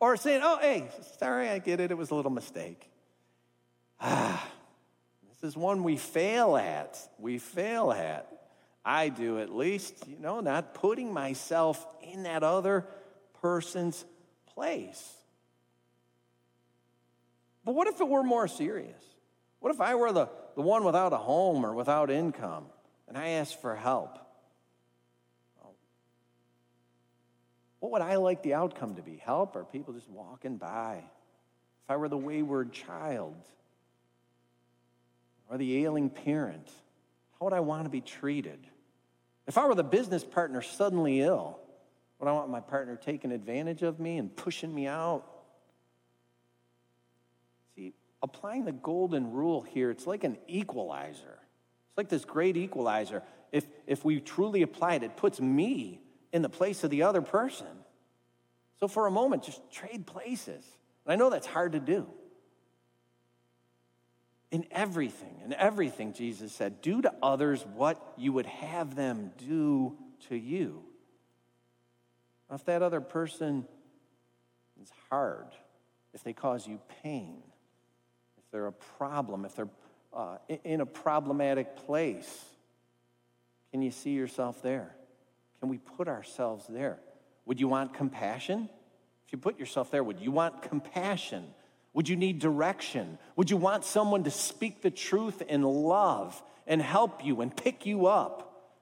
Or 0.03 0.17
saying, 0.17 0.41
oh, 0.43 0.59
hey, 0.61 0.89
sorry, 1.21 1.49
I 1.49 1.61
get 1.61 1.79
it, 1.79 1.93
it 1.93 1.97
was 1.97 2.11
a 2.11 2.17
little 2.17 2.33
mistake. 2.33 2.91
Ah, 4.01 4.45
this 5.29 5.49
is 5.49 5.57
one 5.57 5.85
we 5.85 5.97
fail 5.97 6.57
at. 6.57 6.99
We 7.21 7.39
fail 7.39 7.93
at. 7.93 8.27
I 8.85 9.11
do 9.11 9.39
at 9.39 9.55
least, 9.55 9.95
you 10.09 10.19
know, 10.19 10.41
not 10.41 10.75
putting 10.75 11.13
myself 11.13 11.87
in 12.03 12.25
that 12.25 12.43
other 12.43 12.85
person's 13.43 14.05
place. 14.47 15.09
But 17.65 17.77
what 17.77 17.87
if 17.87 18.01
it 18.01 18.09
were 18.09 18.25
more 18.25 18.49
serious? 18.49 19.05
What 19.61 19.73
if 19.73 19.81
I 19.81 19.95
were 19.95 20.11
the, 20.11 20.29
the 20.57 20.63
one 20.63 20.83
without 20.83 21.13
a 21.13 21.17
home 21.17 21.65
or 21.65 21.75
without 21.77 22.11
income 22.11 22.65
and 23.07 23.17
I 23.17 23.29
asked 23.29 23.61
for 23.61 23.77
help? 23.77 24.19
What 27.83 27.91
would 27.91 28.03
I 28.03 28.15
like 28.15 28.45
the 28.45 28.55
outcome 28.55 28.95
to 28.95 29.03
be? 29.03 29.17
Help 29.17 29.57
or 29.57 29.65
people 29.65 29.93
just 29.93 30.09
walking 30.09 30.57
by? 30.57 30.99
If 30.99 31.91
I 31.91 31.97
were 31.97 32.09
the 32.09 32.17
wayward 32.17 32.73
child 32.73 33.35
or 35.51 35.59
the 35.59 35.79
ailing 35.85 36.09
parent, 36.09 36.71
how 37.33 37.47
would 37.47 37.53
I 37.53 37.59
want 37.59 37.83
to 37.83 37.91
be 37.91 38.01
treated? 38.01 38.61
If 39.49 39.59
I 39.59 39.67
were 39.67 39.75
the 39.75 39.83
business 39.83 40.23
partner 40.23 40.63
suddenly 40.63 41.23
ill, 41.23 41.59
would 42.21 42.29
I 42.29 42.33
want 42.33 42.51
my 42.51 42.61
partner 42.61 42.95
taking 42.95 43.33
advantage 43.33 43.83
of 43.83 43.99
me 43.99 44.17
and 44.19 44.35
pushing 44.37 44.73
me 44.73 44.87
out? 44.87 45.27
See, 47.75 47.95
applying 48.23 48.65
the 48.65 48.71
golden 48.71 49.33
rule 49.33 49.63
here, 49.63 49.91
it's 49.91 50.07
like 50.07 50.23
an 50.23 50.39
equalizer. 50.47 51.41
It's 51.89 51.99
like 51.99 52.09
this 52.09 52.25
great 52.25 52.57
equalizer. 52.57 53.25
If, 53.51 53.67
if 53.89 54.05
we 54.05 54.21
truly 54.21 54.63
apply 54.63 54.95
it, 54.95 55.03
it 55.03 55.17
puts 55.17 55.41
me 55.41 56.02
in 56.33 56.43
the 56.43 56.49
place 56.49 56.83
of 56.85 56.91
the 56.91 57.03
other 57.03 57.23
person. 57.23 57.67
So 58.81 58.89
for 58.89 59.07
a 59.07 59.11
moment, 59.11 59.45
just 59.45 59.61
trade 59.71 60.07
places. 60.07 60.65
And 61.05 61.13
I 61.13 61.17
know 61.17 61.31
that's 61.31 61.47
hard 61.47 61.73
to 61.73 61.81
do. 61.81 62.07
In 64.51 64.67
everything, 64.71 65.41
in 65.45 65.55
everything, 65.55 66.13
Jesus 66.13 66.53
said, 66.53 66.83
do 66.83 67.01
to 67.03 67.13
others 67.23 67.65
what 67.75 68.15
you 68.19 68.33
would 68.33 68.47
have 68.47 68.97
them 68.97 69.31
do 69.39 69.97
to 70.29 70.37
you. 70.37 70.83
If 72.53 72.65
that 72.67 72.83
other 72.83 73.01
person 73.01 73.67
is 74.83 74.91
hard, 75.09 75.47
if 76.13 76.23
they 76.23 76.35
cause 76.35 76.67
you 76.67 76.81
pain, 77.03 77.43
if 78.37 78.51
they're 78.51 78.67
a 78.67 78.73
problem, 78.73 79.47
if 79.47 79.57
they're 79.57 79.71
uh, 80.13 80.37
in 80.65 80.83
a 80.83 80.87
problematic 80.87 81.77
place, 81.87 82.45
can 83.71 83.81
you 83.81 83.91
see 83.91 84.11
yourself 84.11 84.61
there? 84.61 84.95
Can 85.63 85.69
we 85.69 85.79
put 85.79 86.09
ourselves 86.09 86.67
there? 86.69 86.99
Would 87.47 87.61
you 87.61 87.69
want 87.69 87.95
compassion? 87.95 88.69
If 89.25 89.33
you 89.33 89.39
put 89.39 89.61
yourself 89.61 89.93
there, 89.93 90.03
would 90.03 90.19
you 90.19 90.33
want 90.33 90.61
compassion? 90.63 91.45
Would 91.93 92.09
you 92.09 92.17
need 92.17 92.41
direction? 92.41 93.17
Would 93.37 93.49
you 93.49 93.57
want 93.57 93.85
someone 93.85 94.25
to 94.25 94.31
speak 94.33 94.83
the 94.83 94.91
truth 94.91 95.41
in 95.41 95.63
love 95.63 96.43
and 96.67 96.83
help 96.83 97.25
you 97.25 97.43
and 97.43 97.57
pick 97.57 97.87
you 97.87 98.07
up 98.07 98.73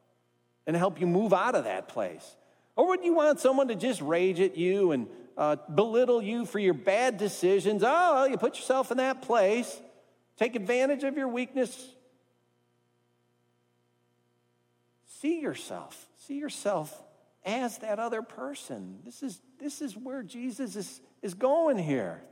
and 0.67 0.75
help 0.75 1.03
you 1.03 1.07
move 1.07 1.35
out 1.35 1.55
of 1.55 1.65
that 1.65 1.89
place? 1.89 2.35
Or 2.77 2.89
would 2.89 3.05
you 3.05 3.13
want 3.13 3.41
someone 3.41 3.69
to 3.69 3.75
just 3.75 4.01
rage 4.01 4.41
at 4.41 4.57
you 4.57 4.93
and 4.93 5.07
uh, 5.37 5.57
belittle 5.75 6.23
you 6.23 6.47
for 6.47 6.59
your 6.59 6.73
bad 6.73 7.19
decisions? 7.19 7.83
Oh, 7.85 8.25
you 8.25 8.39
put 8.39 8.57
yourself 8.57 8.91
in 8.91 8.97
that 8.97 9.21
place, 9.21 9.79
take 10.39 10.57
advantage 10.57 11.05
of 11.05 11.19
your 11.19 11.29
weakness. 11.29 11.91
See 15.21 15.43
yourself, 15.43 16.07
see 16.31 16.39
yourself 16.39 17.03
as 17.45 17.79
that 17.79 17.99
other 17.99 18.23
person. 18.23 19.01
This 19.05 19.25
is, 19.25 19.41
this 19.59 19.83
is 19.83 19.97
where 19.97 20.23
Jesus 20.23 20.77
is, 20.77 21.01
is 21.23 21.35
going 21.35 21.77
here. 21.77 22.23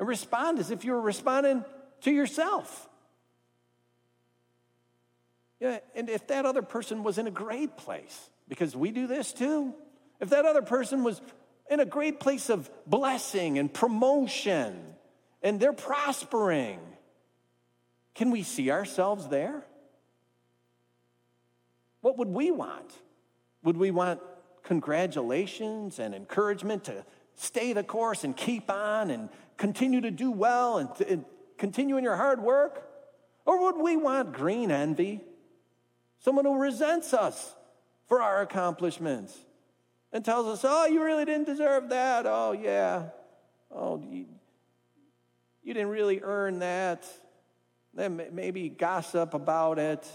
And 0.00 0.08
respond 0.08 0.58
as 0.58 0.72
if 0.72 0.84
you 0.84 0.90
were 0.90 1.00
responding 1.00 1.64
to 2.00 2.10
yourself. 2.10 2.88
Yeah, 5.60 5.78
and 5.94 6.10
if 6.10 6.26
that 6.26 6.46
other 6.46 6.62
person 6.62 7.04
was 7.04 7.16
in 7.16 7.28
a 7.28 7.30
great 7.30 7.76
place, 7.76 8.28
because 8.48 8.74
we 8.74 8.90
do 8.90 9.06
this 9.06 9.32
too, 9.32 9.72
if 10.18 10.30
that 10.30 10.44
other 10.44 10.62
person 10.62 11.04
was 11.04 11.20
in 11.70 11.78
a 11.78 11.86
great 11.86 12.18
place 12.18 12.50
of 12.50 12.68
blessing 12.88 13.56
and 13.56 13.72
promotion 13.72 14.82
and 15.44 15.60
they're 15.60 15.72
prospering, 15.72 16.80
can 18.16 18.32
we 18.32 18.42
see 18.42 18.72
ourselves 18.72 19.28
there? 19.28 19.64
What 22.00 22.18
would 22.18 22.28
we 22.28 22.50
want? 22.50 22.92
Would 23.64 23.76
we 23.76 23.90
want 23.90 24.20
congratulations 24.62 25.98
and 25.98 26.14
encouragement 26.14 26.84
to 26.84 27.04
stay 27.34 27.72
the 27.72 27.82
course 27.82 28.24
and 28.24 28.36
keep 28.36 28.70
on 28.70 29.10
and 29.10 29.28
continue 29.56 30.00
to 30.00 30.10
do 30.10 30.30
well 30.30 30.78
and, 30.78 30.88
and 31.08 31.24
continue 31.58 31.96
in 31.96 32.04
your 32.04 32.16
hard 32.16 32.42
work? 32.42 32.88
Or 33.44 33.62
would 33.62 33.82
we 33.82 33.96
want 33.96 34.32
green 34.32 34.70
envy? 34.70 35.20
Someone 36.18 36.44
who 36.44 36.58
resents 36.58 37.12
us 37.12 37.54
for 38.06 38.22
our 38.22 38.42
accomplishments 38.42 39.36
and 40.12 40.24
tells 40.24 40.46
us, 40.46 40.64
oh, 40.64 40.86
you 40.86 41.02
really 41.02 41.24
didn't 41.24 41.46
deserve 41.46 41.88
that. 41.88 42.26
Oh, 42.26 42.52
yeah. 42.52 43.06
Oh, 43.74 44.02
you, 44.08 44.26
you 45.64 45.74
didn't 45.74 45.88
really 45.88 46.20
earn 46.22 46.60
that. 46.60 47.06
Then 47.94 48.22
maybe 48.32 48.68
gossip 48.68 49.34
about 49.34 49.78
it. 49.78 50.06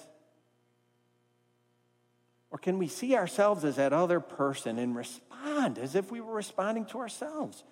Or 2.52 2.58
can 2.58 2.78
we 2.78 2.88
see 2.88 3.16
ourselves 3.16 3.66
as 3.66 3.76
that 3.76 3.94
other 3.94 4.20
person 4.20 4.80
and 4.80 4.96
respond 4.96 5.78
as 5.78 5.96
if 5.96 6.12
we 6.12 6.22
were 6.22 6.34
responding 6.34 6.86
to 6.86 7.00
ourselves? 7.00 7.64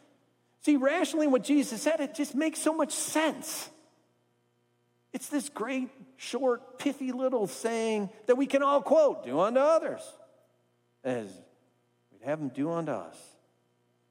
See, 0.62 0.76
rationally, 0.76 1.28
what 1.28 1.44
Jesus 1.44 1.82
said, 1.82 2.00
it 2.00 2.16
just 2.16 2.36
makes 2.36 2.60
so 2.60 2.74
much 2.74 2.92
sense. 2.92 3.70
It's 5.14 5.30
this 5.30 5.48
great, 5.48 5.90
short, 6.18 6.78
pithy 6.78 7.12
little 7.14 7.48
saying 7.48 8.10
that 8.26 8.36
we 8.36 8.48
can 8.48 8.64
all 8.64 8.82
quote 8.82 9.24
do 9.24 9.40
unto 9.40 9.60
others 9.60 10.02
as 11.06 11.28
we'd 12.12 12.26
have 12.26 12.40
them 12.40 12.50
do 12.50 12.72
unto 12.72 12.92
us. 12.92 13.18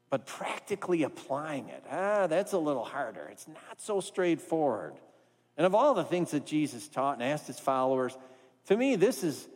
But 0.09 0.25
practically 0.25 1.03
applying 1.03 1.67
it, 1.69 1.83
ah, 1.91 2.27
that's 2.27 2.53
a 2.53 2.57
little 2.57 2.85
harder. 2.85 3.27
It's 3.31 3.47
not 3.47 3.79
so 3.81 3.99
straightforward. 3.99 4.93
And 5.57 5.65
of 5.65 5.75
all 5.75 5.93
the 5.93 6.03
things 6.03 6.31
that 6.31 6.45
Jesus 6.45 6.87
taught 6.87 7.15
and 7.15 7.23
asked 7.23 7.47
his 7.47 7.59
followers, 7.59 8.17
to 8.67 8.77
me, 8.77 8.95
this 8.95 9.23
is, 9.23 9.47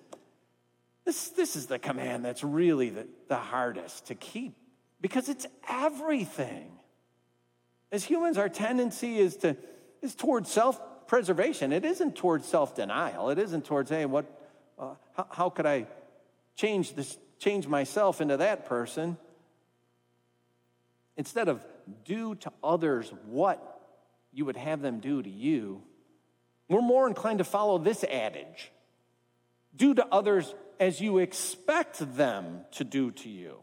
this, 1.09 1.29
this 1.29 1.55
is 1.55 1.65
the 1.65 1.79
command 1.79 2.23
that's 2.23 2.43
really 2.43 2.91
the, 2.91 3.07
the 3.29 3.35
hardest 3.35 4.05
to 4.07 4.15
keep 4.15 4.53
because 5.01 5.27
it's 5.27 5.47
everything. 5.67 6.69
As 7.91 8.03
humans, 8.03 8.37
our 8.37 8.47
tendency 8.47 9.17
is 9.17 9.35
to 9.37 9.57
is 10.03 10.13
towards 10.13 10.51
self 10.51 10.79
preservation. 11.07 11.73
It 11.73 11.83
isn't 11.83 12.15
towards 12.15 12.45
self 12.47 12.75
denial. 12.75 13.31
It 13.31 13.39
isn't 13.39 13.65
towards, 13.65 13.89
hey, 13.89 14.05
what, 14.05 14.25
uh, 14.77 14.93
how, 15.17 15.27
how 15.31 15.49
could 15.49 15.65
I 15.65 15.87
change 16.55 16.93
this, 16.93 17.17
change 17.39 17.65
myself 17.65 18.21
into 18.21 18.37
that 18.37 18.67
person? 18.67 19.17
Instead 21.17 21.47
of 21.47 21.65
do 22.05 22.35
to 22.35 22.51
others 22.63 23.11
what 23.25 23.81
you 24.31 24.45
would 24.45 24.57
have 24.57 24.83
them 24.83 24.99
do 24.99 25.23
to 25.23 25.29
you, 25.29 25.81
we're 26.67 26.81
more 26.81 27.07
inclined 27.07 27.39
to 27.39 27.43
follow 27.43 27.79
this 27.79 28.03
adage 28.03 28.71
do 29.75 29.93
to 29.93 30.05
others 30.11 30.53
as 30.79 31.01
you 31.01 31.17
expect 31.17 32.15
them 32.15 32.61
to 32.71 32.83
do 32.83 33.11
to 33.11 33.29
you. 33.29 33.57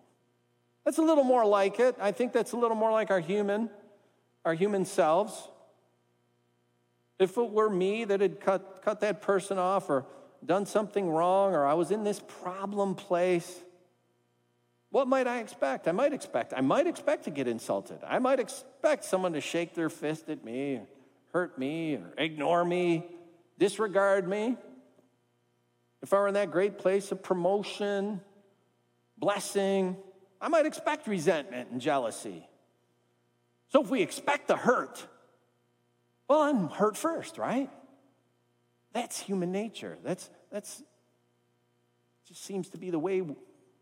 That's 0.84 0.98
a 0.98 1.02
little 1.02 1.24
more 1.24 1.44
like 1.44 1.80
it. 1.80 1.96
I 2.00 2.12
think 2.12 2.32
that's 2.32 2.52
a 2.52 2.56
little 2.56 2.76
more 2.76 2.92
like 2.92 3.10
our 3.10 3.20
human, 3.20 3.70
our 4.44 4.54
human 4.54 4.84
selves. 4.84 5.48
If 7.18 7.36
it 7.38 7.50
were 7.50 7.70
me 7.70 8.04
that 8.04 8.20
had 8.20 8.40
cut, 8.40 8.82
cut 8.82 9.00
that 9.00 9.22
person 9.22 9.58
off 9.58 9.88
or 9.88 10.06
done 10.44 10.66
something 10.66 11.08
wrong 11.08 11.54
or 11.54 11.66
I 11.66 11.74
was 11.74 11.90
in 11.90 12.04
this 12.04 12.20
problem 12.20 12.94
place, 12.94 13.62
what 14.90 15.08
might 15.08 15.26
I 15.26 15.40
expect? 15.40 15.88
I 15.88 15.92
might 15.92 16.12
expect, 16.12 16.52
I 16.56 16.60
might 16.60 16.86
expect 16.86 17.24
to 17.24 17.30
get 17.30 17.48
insulted. 17.48 17.98
I 18.06 18.18
might 18.18 18.38
expect 18.38 19.04
someone 19.04 19.32
to 19.32 19.40
shake 19.40 19.74
their 19.74 19.90
fist 19.90 20.28
at 20.28 20.44
me, 20.44 20.82
hurt 21.32 21.58
me, 21.58 21.94
or 21.94 22.14
ignore 22.16 22.64
me, 22.64 23.04
disregard 23.58 24.28
me. 24.28 24.56
If 26.06 26.14
I 26.14 26.20
were 26.20 26.28
in 26.28 26.34
that 26.34 26.52
great 26.52 26.78
place 26.78 27.10
of 27.10 27.20
promotion, 27.20 28.20
blessing, 29.18 29.96
I 30.40 30.46
might 30.46 30.64
expect 30.64 31.08
resentment 31.08 31.72
and 31.72 31.80
jealousy. 31.80 32.46
So 33.70 33.82
if 33.82 33.90
we 33.90 34.02
expect 34.02 34.46
the 34.46 34.54
hurt, 34.56 35.04
well, 36.28 36.42
I'm 36.42 36.68
hurt 36.68 36.96
first, 36.96 37.38
right? 37.38 37.68
That's 38.92 39.18
human 39.18 39.50
nature. 39.50 39.98
That's, 40.04 40.30
that's 40.52 40.80
just 42.28 42.44
seems 42.44 42.68
to 42.68 42.78
be 42.78 42.90
the 42.90 43.00
way 43.00 43.24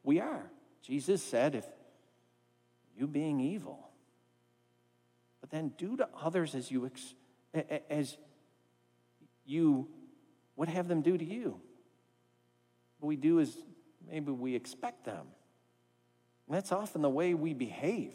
we 0.02 0.18
are. 0.18 0.50
Jesus 0.80 1.22
said, 1.22 1.54
if 1.54 1.66
you 2.96 3.06
being 3.06 3.38
evil, 3.38 3.90
but 5.42 5.50
then 5.50 5.74
do 5.76 5.94
to 5.98 6.08
others 6.18 6.54
as 6.54 6.70
you, 6.70 6.90
as 7.90 8.16
you 9.44 9.88
would 10.56 10.70
have 10.70 10.88
them 10.88 11.02
do 11.02 11.18
to 11.18 11.24
you. 11.24 11.60
We 13.04 13.16
do 13.16 13.38
is 13.38 13.56
maybe 14.10 14.32
we 14.32 14.54
expect 14.54 15.04
them. 15.04 15.26
And 16.46 16.56
that's 16.56 16.72
often 16.72 17.02
the 17.02 17.10
way 17.10 17.34
we 17.34 17.54
behave. 17.54 18.14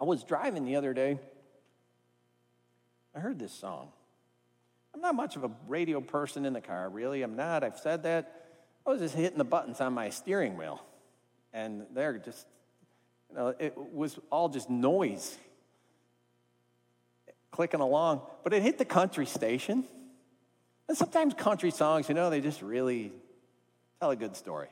I 0.00 0.04
was 0.04 0.22
driving 0.22 0.64
the 0.64 0.76
other 0.76 0.94
day 0.94 1.18
I 3.18 3.20
heard 3.20 3.40
this 3.40 3.52
song. 3.52 3.88
I'm 4.94 5.00
not 5.00 5.16
much 5.16 5.34
of 5.34 5.42
a 5.42 5.50
radio 5.66 6.00
person 6.00 6.44
in 6.44 6.52
the 6.52 6.60
car, 6.60 6.88
really. 6.88 7.22
I'm 7.22 7.34
not. 7.34 7.64
I've 7.64 7.78
said 7.78 8.04
that. 8.04 8.46
I 8.86 8.90
was 8.90 9.00
just 9.00 9.16
hitting 9.16 9.38
the 9.38 9.44
buttons 9.44 9.80
on 9.80 9.92
my 9.92 10.10
steering 10.10 10.56
wheel, 10.56 10.80
and 11.52 11.84
they're 11.92 12.18
just, 12.18 12.46
you 13.28 13.36
know, 13.36 13.54
it 13.58 13.76
was 13.76 14.20
all 14.30 14.48
just 14.48 14.70
noise 14.70 15.36
clicking 17.50 17.80
along. 17.80 18.22
But 18.44 18.54
it 18.54 18.62
hit 18.62 18.78
the 18.78 18.84
country 18.84 19.26
station. 19.26 19.84
And 20.88 20.96
sometimes 20.96 21.34
country 21.34 21.70
songs, 21.70 22.08
you 22.08 22.14
know, 22.14 22.30
they 22.30 22.40
just 22.40 22.62
really 22.62 23.12
tell 24.00 24.10
a 24.10 24.16
good 24.16 24.36
story. 24.36 24.68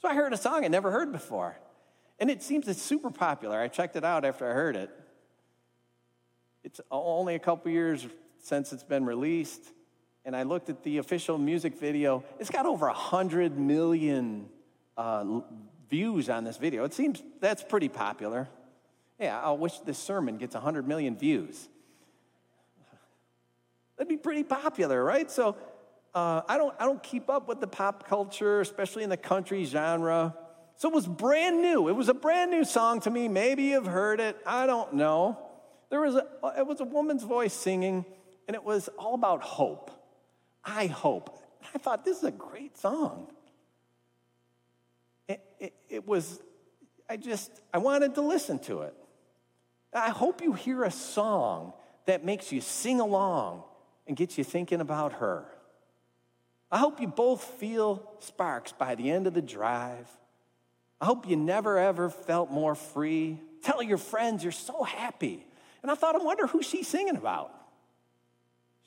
So 0.00 0.08
I 0.08 0.14
heard 0.14 0.32
a 0.32 0.36
song 0.36 0.64
I 0.64 0.68
never 0.68 0.90
heard 0.90 1.12
before. 1.12 1.58
And 2.18 2.30
it 2.30 2.42
seems 2.42 2.68
it's 2.68 2.80
super 2.80 3.10
popular. 3.10 3.60
I 3.60 3.68
checked 3.68 3.96
it 3.96 4.04
out 4.04 4.24
after 4.24 4.48
I 4.48 4.54
heard 4.54 4.76
it. 4.76 4.90
It's 6.64 6.80
only 6.90 7.34
a 7.34 7.38
couple 7.38 7.70
years 7.70 8.06
since 8.42 8.72
it's 8.72 8.82
been 8.82 9.04
released, 9.04 9.62
and 10.24 10.34
I 10.34 10.42
looked 10.42 10.68
at 10.68 10.82
the 10.82 10.98
official 10.98 11.38
music 11.38 11.78
video. 11.78 12.24
It's 12.40 12.50
got 12.50 12.66
over 12.66 12.86
100 12.86 13.58
million 13.58 14.48
uh, 14.96 15.40
views 15.88 16.28
on 16.28 16.44
this 16.44 16.56
video. 16.56 16.84
It 16.84 16.94
seems 16.94 17.22
that's 17.40 17.62
pretty 17.62 17.88
popular. 17.88 18.48
Yeah, 19.20 19.40
I 19.40 19.52
wish 19.52 19.78
this 19.80 19.98
sermon 19.98 20.38
gets 20.38 20.54
100 20.54 20.88
million 20.88 21.16
views. 21.16 21.68
That'd 23.96 24.08
be 24.08 24.16
pretty 24.16 24.44
popular, 24.44 25.02
right? 25.02 25.30
So 25.30 25.56
uh, 26.14 26.42
I, 26.48 26.58
don't, 26.58 26.74
I 26.78 26.84
don't 26.84 27.02
keep 27.02 27.30
up 27.30 27.48
with 27.48 27.60
the 27.60 27.66
pop 27.66 28.08
culture, 28.08 28.60
especially 28.60 29.04
in 29.04 29.10
the 29.10 29.16
country 29.16 29.64
genre. 29.64 30.34
So 30.76 30.88
it 30.88 30.94
was 30.94 31.06
brand 31.06 31.62
new. 31.62 31.88
It 31.88 31.96
was 31.96 32.08
a 32.08 32.14
brand 32.14 32.50
new 32.50 32.64
song 32.64 33.00
to 33.00 33.10
me. 33.10 33.28
Maybe 33.28 33.64
you've 33.64 33.86
heard 33.86 34.20
it. 34.20 34.36
I 34.46 34.66
don't 34.66 34.94
know 34.94 35.38
there 35.90 36.00
was 36.00 36.16
a, 36.16 36.26
it 36.58 36.66
was 36.66 36.80
a 36.80 36.84
woman's 36.84 37.22
voice 37.22 37.52
singing, 37.52 38.04
and 38.48 38.54
it 38.54 38.64
was 38.64 38.88
all 38.98 39.14
about 39.14 39.42
hope. 39.42 39.90
I 40.64 40.86
hope. 40.86 41.42
I 41.74 41.78
thought, 41.78 42.04
this 42.04 42.18
is 42.18 42.24
a 42.24 42.32
great 42.32 42.76
song. 42.76 43.28
It, 45.28 45.42
it, 45.60 45.74
it 45.88 46.06
was, 46.06 46.40
I 47.08 47.16
just, 47.16 47.50
I 47.72 47.78
wanted 47.78 48.14
to 48.16 48.20
listen 48.20 48.58
to 48.60 48.82
it. 48.82 48.94
I 49.92 50.10
hope 50.10 50.42
you 50.42 50.52
hear 50.52 50.84
a 50.84 50.90
song 50.90 51.72
that 52.06 52.24
makes 52.24 52.52
you 52.52 52.60
sing 52.60 53.00
along 53.00 53.62
and 54.06 54.16
gets 54.16 54.38
you 54.38 54.44
thinking 54.44 54.80
about 54.80 55.14
her. 55.14 55.44
I 56.70 56.78
hope 56.78 57.00
you 57.00 57.06
both 57.06 57.42
feel 57.42 58.10
sparks 58.18 58.72
by 58.72 58.94
the 58.94 59.10
end 59.10 59.26
of 59.26 59.34
the 59.34 59.42
drive. 59.42 60.08
I 61.00 61.06
hope 61.06 61.28
you 61.28 61.36
never 61.36 61.78
ever 61.78 62.10
felt 62.10 62.50
more 62.50 62.74
free. 62.74 63.40
Tell 63.62 63.82
your 63.82 63.98
friends 63.98 64.42
you're 64.42 64.52
so 64.52 64.82
happy 64.82 65.46
and 65.86 65.92
I 65.92 65.94
thought, 65.94 66.16
I 66.16 66.18
wonder 66.18 66.48
who 66.48 66.64
she's 66.64 66.88
singing 66.88 67.14
about. 67.14 67.52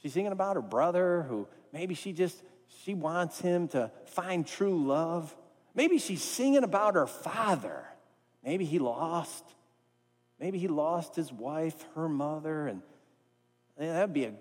She's 0.01 0.11
singing 0.11 0.33
about 0.33 0.57
her 0.57 0.61
brother 0.61 1.25
who 1.29 1.47
maybe 1.71 1.93
she 1.95 2.11
just 2.11 2.43
she 2.83 2.93
wants 2.93 3.39
him 3.39 3.69
to 3.69 3.89
find 4.07 4.45
true 4.45 4.85
love. 4.85 5.33
Maybe 5.73 5.97
she's 5.97 6.21
singing 6.21 6.65
about 6.65 6.95
her 6.95 7.07
father. 7.07 7.85
Maybe 8.43 8.65
he 8.65 8.79
lost. 8.79 9.45
Maybe 10.41 10.59
he 10.59 10.67
lost 10.67 11.15
his 11.15 11.31
wife, 11.31 11.85
her 11.95 12.09
mother, 12.09 12.67
and 12.67 12.81
that'd 13.77 14.11
be 14.11 14.25
a, 14.25 14.33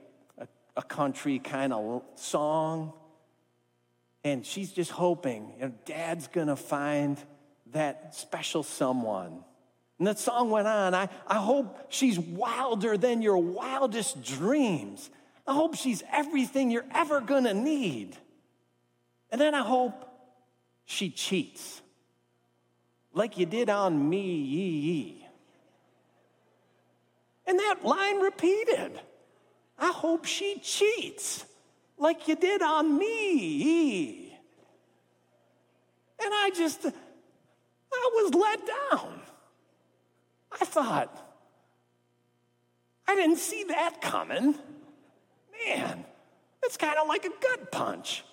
a, 0.79 0.83
country 0.83 1.39
kind 1.39 1.73
of 1.73 2.03
song. 2.15 2.93
And 4.25 4.47
she's 4.47 4.73
just 4.73 4.91
hoping, 4.91 5.53
you 5.61 5.73
dad's 5.85 6.29
gonna 6.29 6.57
find 6.57 7.19
that 7.73 8.15
special 8.15 8.63
someone 8.63 9.45
and 9.99 10.07
that 10.07 10.19
song 10.19 10.51
went 10.51 10.69
on. 10.69 10.95
I, 10.95 11.09
I 11.27 11.37
hope 11.37 11.87
she's 11.89 12.19
wilder 12.19 12.97
than 12.97 13.21
your 13.21 13.39
wildest 13.39 14.23
dreams. 14.23 15.11
I 15.47 15.55
hope 15.55 15.75
she's 15.75 16.03
everything 16.13 16.71
you're 16.71 16.85
ever 16.95 17.21
gonna 17.21 17.55
need. 17.55 18.17
And 19.31 19.41
then 19.41 19.55
I 19.55 19.63
hope 19.63 20.05
she 20.85 21.11
cheats 21.11 21.83
like 23.13 23.39
you 23.39 23.47
did 23.47 23.69
on 23.69 24.09
me, 24.09 24.37
ye, 24.37 24.69
ye. 24.69 25.27
And 27.47 27.59
that 27.59 27.85
line 27.85 28.21
repeated. 28.21 29.01
I 29.79 29.93
hope 29.93 30.25
she 30.25 30.59
cheats 30.59 31.45
like 31.97 32.29
you 32.29 32.37
did 32.37 32.63
on 32.63 32.99
me. 32.99 34.37
And 36.21 36.35
I 36.35 36.51
just, 36.55 36.85
I 36.85 38.11
was 38.15 38.35
let 38.35 38.61
down. 38.67 39.21
I 40.61 40.65
thought, 40.65 41.25
I 43.07 43.15
didn't 43.15 43.37
see 43.37 43.65
that 43.65 44.01
coming. 44.01 44.55
Man, 45.67 46.05
it's 46.65 46.77
kind 46.77 46.97
of 47.01 47.07
like 47.07 47.25
a 47.25 47.31
gut 47.41 47.71
punch. 47.71 48.25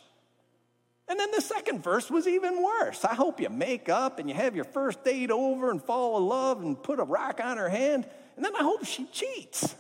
And 1.08 1.20
then 1.20 1.30
the 1.32 1.42
second 1.42 1.84
verse 1.84 2.10
was 2.10 2.28
even 2.28 2.64
worse. 2.64 3.06
I 3.06 3.14
hope 3.14 3.40
you 3.40 3.50
make 3.50 3.90
up 3.90 4.18
and 4.18 4.28
you 4.28 4.36
have 4.36 4.56
your 4.56 4.66
first 4.66 5.04
date 5.04 5.30
over 5.30 5.70
and 5.70 5.82
fall 5.82 6.18
in 6.18 6.26
love 6.26 6.62
and 6.64 6.82
put 6.82 7.00
a 7.00 7.04
rock 7.04 7.40
on 7.44 7.58
her 7.58 7.70
hand. 7.70 8.08
And 8.36 8.44
then 8.44 8.56
I 8.56 8.64
hope 8.64 8.84
she 8.86 9.06
cheats 9.06 9.75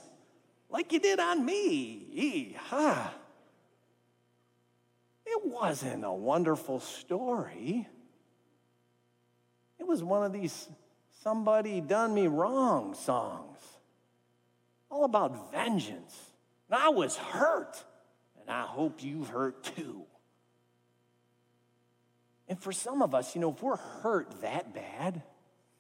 like 0.75 0.91
you 0.91 0.99
did 0.99 1.21
on 1.21 1.45
me. 1.45 2.53
Ha. 2.67 3.13
It 5.25 5.45
wasn't 5.45 6.03
a 6.03 6.11
wonderful 6.11 6.81
story. 6.81 7.87
It 9.79 9.87
was 9.87 10.03
one 10.03 10.25
of 10.25 10.33
these 10.33 10.67
somebody 11.23 11.79
done 11.79 12.13
me 12.13 12.27
wrong 12.27 12.93
songs, 12.93 13.57
all 14.91 15.05
about 15.05 15.53
vengeance. 15.53 16.13
And 16.69 16.77
I 16.77 16.89
was 16.89 17.15
hurt, 17.15 17.81
and 18.41 18.49
I 18.49 18.63
hope 18.63 19.01
you've 19.01 19.29
hurt 19.29 19.63
too. 19.63 20.01
And 22.49 22.61
for 22.61 22.73
some 22.73 23.01
of 23.01 23.15
us, 23.15 23.33
you 23.33 23.39
know, 23.39 23.51
if 23.51 23.63
we're 23.63 23.77
hurt 23.77 24.41
that 24.41 24.73
bad, 24.73 25.23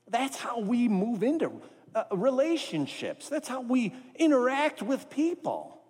that's 0.09 0.37
how 0.37 0.61
we 0.61 0.87
move 0.87 1.21
into 1.21 1.49
uh, 1.95 2.03
relationships. 2.11 3.29
That's 3.29 3.47
how 3.47 3.61
we 3.61 3.95
interact 4.15 4.81
with 4.81 5.09
people. 5.09 5.81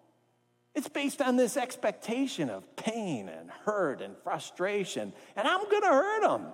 It's 0.76 0.88
based 0.88 1.22
on 1.22 1.36
this 1.36 1.58
expectation 1.58 2.50
of 2.50 2.76
pain 2.76 3.28
and 3.28 3.50
hurt 3.66 4.02
and 4.02 4.16
frustration. 4.24 5.14
And 5.36 5.48
I'm 5.48 5.64
going 5.70 5.82
to 5.82 5.88
hurt 5.88 6.22
them 6.22 6.46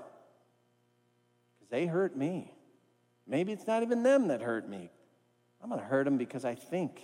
because 1.59 1.69
they 1.69 1.85
hurt 1.85 2.15
me. 2.15 2.53
Maybe 3.27 3.51
it's 3.51 3.67
not 3.67 3.83
even 3.83 4.03
them 4.03 4.29
that 4.29 4.41
hurt 4.41 4.69
me. 4.69 4.89
I'm 5.61 5.69
going 5.69 5.81
to 5.81 5.87
hurt 5.87 6.05
them 6.05 6.17
because 6.17 6.45
I 6.45 6.55
think 6.55 7.01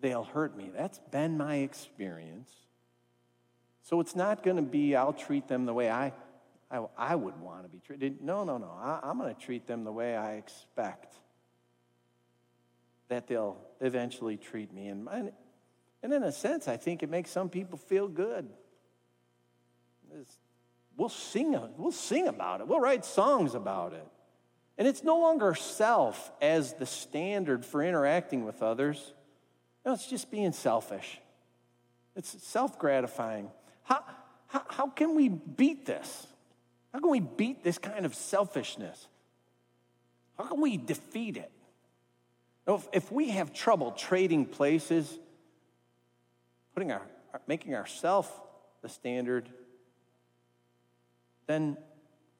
they'll 0.00 0.24
hurt 0.24 0.56
me. 0.56 0.70
That's 0.74 0.98
been 1.10 1.36
my 1.36 1.56
experience. 1.56 2.50
So 3.82 4.00
it's 4.00 4.16
not 4.16 4.42
going 4.42 4.56
to 4.56 4.62
be, 4.62 4.96
I'll 4.96 5.12
treat 5.12 5.48
them 5.48 5.66
the 5.66 5.74
way 5.74 5.90
I, 5.90 6.12
I, 6.70 6.84
I 6.96 7.14
would 7.14 7.38
want 7.40 7.64
to 7.64 7.68
be 7.68 7.78
treated. 7.78 8.22
No, 8.22 8.44
no, 8.44 8.58
no. 8.58 8.70
I, 8.78 9.00
I'm 9.02 9.18
going 9.18 9.34
to 9.34 9.40
treat 9.40 9.66
them 9.66 9.84
the 9.84 9.92
way 9.92 10.16
I 10.16 10.34
expect 10.34 11.14
that 13.08 13.26
they'll 13.26 13.58
eventually 13.80 14.36
treat 14.36 14.72
me. 14.72 14.86
And, 14.86 15.08
and 16.02 16.12
in 16.12 16.22
a 16.22 16.32
sense, 16.32 16.68
I 16.68 16.76
think 16.76 17.02
it 17.02 17.10
makes 17.10 17.30
some 17.30 17.48
people 17.48 17.76
feel 17.76 18.06
good. 18.06 18.48
It's, 20.20 20.38
we'll 20.96 21.08
sing, 21.08 21.58
we'll 21.76 21.92
sing 21.92 22.28
about 22.28 22.60
it. 22.60 22.68
We'll 22.68 22.80
write 22.80 23.04
songs 23.04 23.54
about 23.54 23.92
it. 23.92 24.06
And 24.78 24.86
it's 24.88 25.04
no 25.04 25.18
longer 25.18 25.54
self 25.54 26.32
as 26.40 26.74
the 26.74 26.86
standard 26.86 27.66
for 27.66 27.82
interacting 27.82 28.44
with 28.44 28.62
others. 28.62 29.12
No, 29.84 29.92
it's 29.92 30.06
just 30.06 30.30
being 30.30 30.52
selfish. 30.52 31.20
It's 32.16 32.42
self 32.44 32.78
gratifying. 32.78 33.50
How, 33.82 34.04
how, 34.46 34.62
how 34.68 34.86
can 34.86 35.16
we 35.16 35.28
beat 35.28 35.84
this? 35.84 36.26
How 36.92 36.98
can 37.00 37.10
we 37.10 37.20
beat 37.20 37.62
this 37.62 37.78
kind 37.78 38.04
of 38.04 38.14
selfishness? 38.14 39.06
How 40.36 40.44
can 40.44 40.60
we 40.60 40.76
defeat 40.76 41.36
it? 41.36 41.50
If, 42.92 43.10
we 43.10 43.30
have 43.30 43.52
trouble 43.52 43.92
trading 43.92 44.46
places, 44.46 45.18
putting 46.74 46.92
our, 46.92 47.02
making 47.46 47.74
ourselves 47.74 48.28
the 48.82 48.88
standard, 48.88 49.48
then 51.46 51.76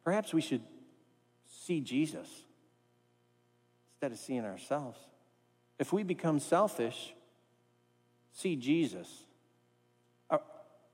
perhaps 0.05 0.33
we 0.33 0.41
should 0.41 0.63
see 1.49 1.81
Jesus 1.81 2.29
instead 3.95 4.13
of 4.13 4.19
seeing 4.19 4.45
ourselves. 4.45 4.99
If 5.79 5.93
we 5.93 6.05
become 6.05 6.39
selfish, 6.39 7.13
see 8.33 8.55
Jesus. 8.57 9.09
I 10.31 10.39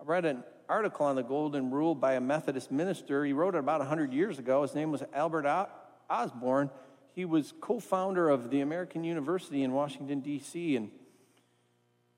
read 0.04 0.24
an 0.24 0.44
article 0.68 1.07
on 1.07 1.16
the 1.16 1.22
Golden 1.22 1.70
Rule 1.70 1.94
by 1.94 2.14
a 2.14 2.20
Methodist 2.20 2.70
minister. 2.70 3.24
He 3.24 3.33
wrote 3.33 3.55
it 3.55 3.59
about 3.59 3.81
100 3.81 4.12
years 4.12 4.38
ago. 4.38 4.62
His 4.62 4.74
name 4.74 4.90
was 4.90 5.02
Albert 5.12 5.68
Osborne. 6.11 6.70
He 7.14 7.24
was 7.24 7.55
co 7.61 7.81
founder 7.81 8.29
of 8.29 8.50
the 8.50 8.61
American 8.61 9.05
University 9.05 9.62
in 9.62 9.72
Washington, 9.72 10.20
D.C., 10.20 10.76
and 10.76 10.90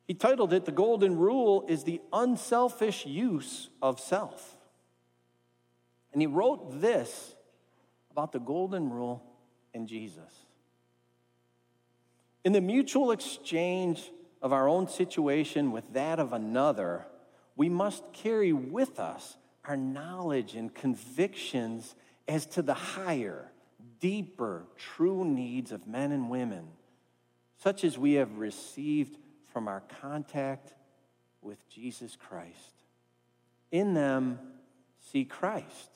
he 0.08 0.14
titled 0.14 0.54
it 0.54 0.64
The 0.64 0.72
Golden 0.72 1.18
Rule 1.18 1.66
is 1.68 1.84
the 1.84 2.00
Unselfish 2.12 3.04
Use 3.04 3.68
of 3.82 4.00
Self. 4.00 4.56
And 6.12 6.22
he 6.22 6.26
wrote 6.26 6.80
this 6.80 7.34
about 8.10 8.32
the 8.32 8.40
Golden 8.40 8.90
Rule 8.90 9.22
and 9.74 9.86
Jesus. 9.86 10.46
In 12.42 12.52
the 12.52 12.62
mutual 12.62 13.10
exchange 13.10 14.10
of 14.40 14.52
our 14.52 14.66
own 14.66 14.88
situation 14.88 15.72
with 15.72 15.92
that 15.92 16.18
of 16.18 16.32
another, 16.32 17.04
we 17.58 17.68
must 17.68 18.04
carry 18.12 18.52
with 18.52 19.00
us 19.00 19.36
our 19.64 19.76
knowledge 19.76 20.54
and 20.54 20.72
convictions 20.72 21.94
as 22.28 22.46
to 22.46 22.62
the 22.62 22.72
higher, 22.72 23.50
deeper, 24.00 24.64
true 24.76 25.24
needs 25.24 25.72
of 25.72 25.86
men 25.86 26.12
and 26.12 26.30
women, 26.30 26.68
such 27.60 27.82
as 27.82 27.98
we 27.98 28.14
have 28.14 28.38
received 28.38 29.18
from 29.52 29.66
our 29.66 29.82
contact 30.00 30.72
with 31.42 31.68
Jesus 31.68 32.16
Christ. 32.16 32.84
In 33.72 33.92
them, 33.92 34.38
see 35.10 35.24
Christ. 35.24 35.90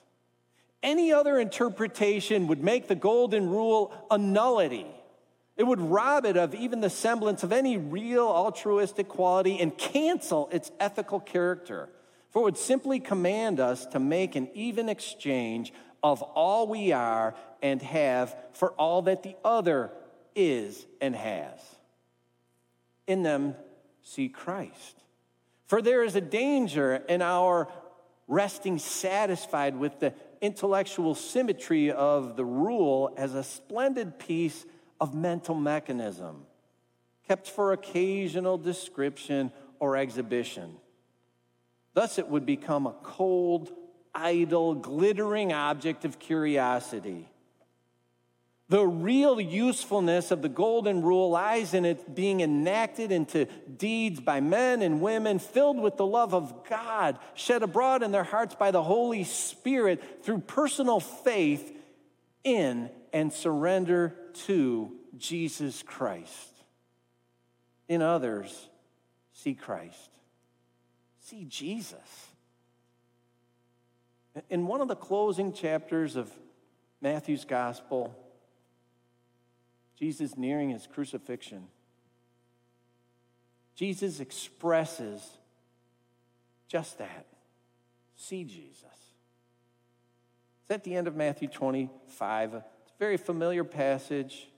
Any 0.83 1.13
other 1.13 1.39
interpretation 1.39 2.49
would 2.49 2.63
make 2.63 2.89
the 2.89 2.97
golden 2.97 3.49
rule 3.49 3.95
a 4.11 4.19
nullity 4.19 4.87
it 5.63 5.67
would 5.69 5.81
rob 5.81 6.27
it 6.27 6.37
of 6.37 6.57
even 6.57 6.81
the 6.81 6.91
semblance 6.91 7.45
of 7.45 7.53
any 7.53 7.77
real 7.77 8.27
altruistic 8.27 9.07
quality 9.07 9.61
and 9.61 9.79
cancel 9.79 10.49
its 10.51 10.73
ethical 10.81 11.21
character. 11.21 11.89
For 12.31 12.41
it 12.41 12.45
would 12.47 12.59
simply 12.59 12.99
command 12.99 13.61
us 13.61 13.87
to 13.87 14.01
make 14.01 14.35
an 14.35 14.49
even 14.55 14.89
exchange 14.89 15.73
of 16.03 16.21
all 16.21 16.67
we 16.67 16.91
are 16.91 17.37
and 17.63 17.81
have 17.81 18.37
for 18.55 18.73
all 18.73 19.03
that 19.03 19.23
the 19.23 19.37
other 19.45 19.93
is 20.35 20.85
and 21.01 21.15
has. 21.15 21.61
In 23.07 23.23
them, 23.23 23.55
see 24.03 24.29
Christ. 24.29 24.97
For 25.69 25.81
there 25.81 26.03
is 26.03 26.17
a 26.17 26.21
danger 26.21 27.05
in 27.09 27.23
our 27.23 27.69
resting 28.27 28.81
satisfied 28.81 29.77
with 29.77 30.01
the 30.01 30.13
intellectual 30.41 31.15
symmetry 31.15 31.93
of 31.93 32.35
the 32.35 32.45
rule 32.45 33.15
as 33.17 33.35
a 33.35 33.45
splendid 33.45 34.19
piece 34.19 34.67
of 35.03 35.17
mental 35.17 35.57
mechanism, 35.57 36.47
kept 37.27 37.49
for 37.49 37.73
occasional 37.73 38.57
description 38.57 39.51
or 39.81 39.97
exhibition. 39.97 40.77
Thus, 41.93 42.21
it 42.21 42.29
would 42.29 42.47
become 42.47 42.87
a 42.87 42.95
cold, 43.03 43.73
idle, 44.15 44.77
glittering 44.77 45.53
object 45.53 46.05
of 46.05 46.21
curiosity. 46.21 47.29
The 48.69 48.87
real 48.87 49.41
usefulness 49.41 50.31
of 50.31 50.41
the 50.41 50.49
Golden 50.49 51.03
Rule 51.03 51.31
lies 51.31 51.75
in 51.75 51.85
it 51.85 52.15
being 52.15 52.41
enacted 52.41 53.11
into 53.11 53.47
deeds 53.77 54.21
by 54.21 54.39
men 54.39 54.83
and 54.83 55.01
women 55.01 55.41
filled 55.41 55.81
with 55.81 55.97
the 55.97 56.07
love 56.07 56.33
of 56.33 56.65
God, 56.71 57.19
shed 57.35 57.65
abroad 57.65 58.05
in 58.05 58.13
their 58.13 58.23
hearts 58.23 58.55
by 58.55 58.71
the 58.71 58.85
Holy 58.85 59.25
Spirit 59.25 60.25
through 60.25 60.39
personal 60.39 61.01
faith 61.01 61.77
in 62.45 62.89
and 63.13 63.33
surrender 63.33 64.17
to 64.35 64.93
Jesus 65.17 65.83
Christ. 65.83 66.53
In 67.89 68.03
others, 68.03 68.69
see 69.33 69.55
Christ. 69.55 70.11
See 71.21 71.45
Jesus. 71.45 72.29
In 74.49 74.67
one 74.67 74.81
of 74.81 74.89
the 74.89 74.97
closing 74.97 75.53
chapters 75.53 76.17
of 76.17 76.31
Matthew's 77.01 77.45
gospel, 77.45 78.15
Jesus 79.99 80.37
nearing 80.37 80.71
his 80.71 80.87
crucifixion, 80.87 81.67
Jesus 83.75 84.21
expresses 84.21 85.39
just 86.69 86.99
that 86.99 87.27
see 88.23 88.45
Jesus. 88.45 88.85
It's 90.63 90.71
at 90.71 90.85
the 90.85 90.95
end 90.95 91.09
of 91.09 91.17
Matthew 91.17 91.49
25 91.49 92.63
very 93.03 93.17
familiar 93.17 93.65
passage. 93.65 94.49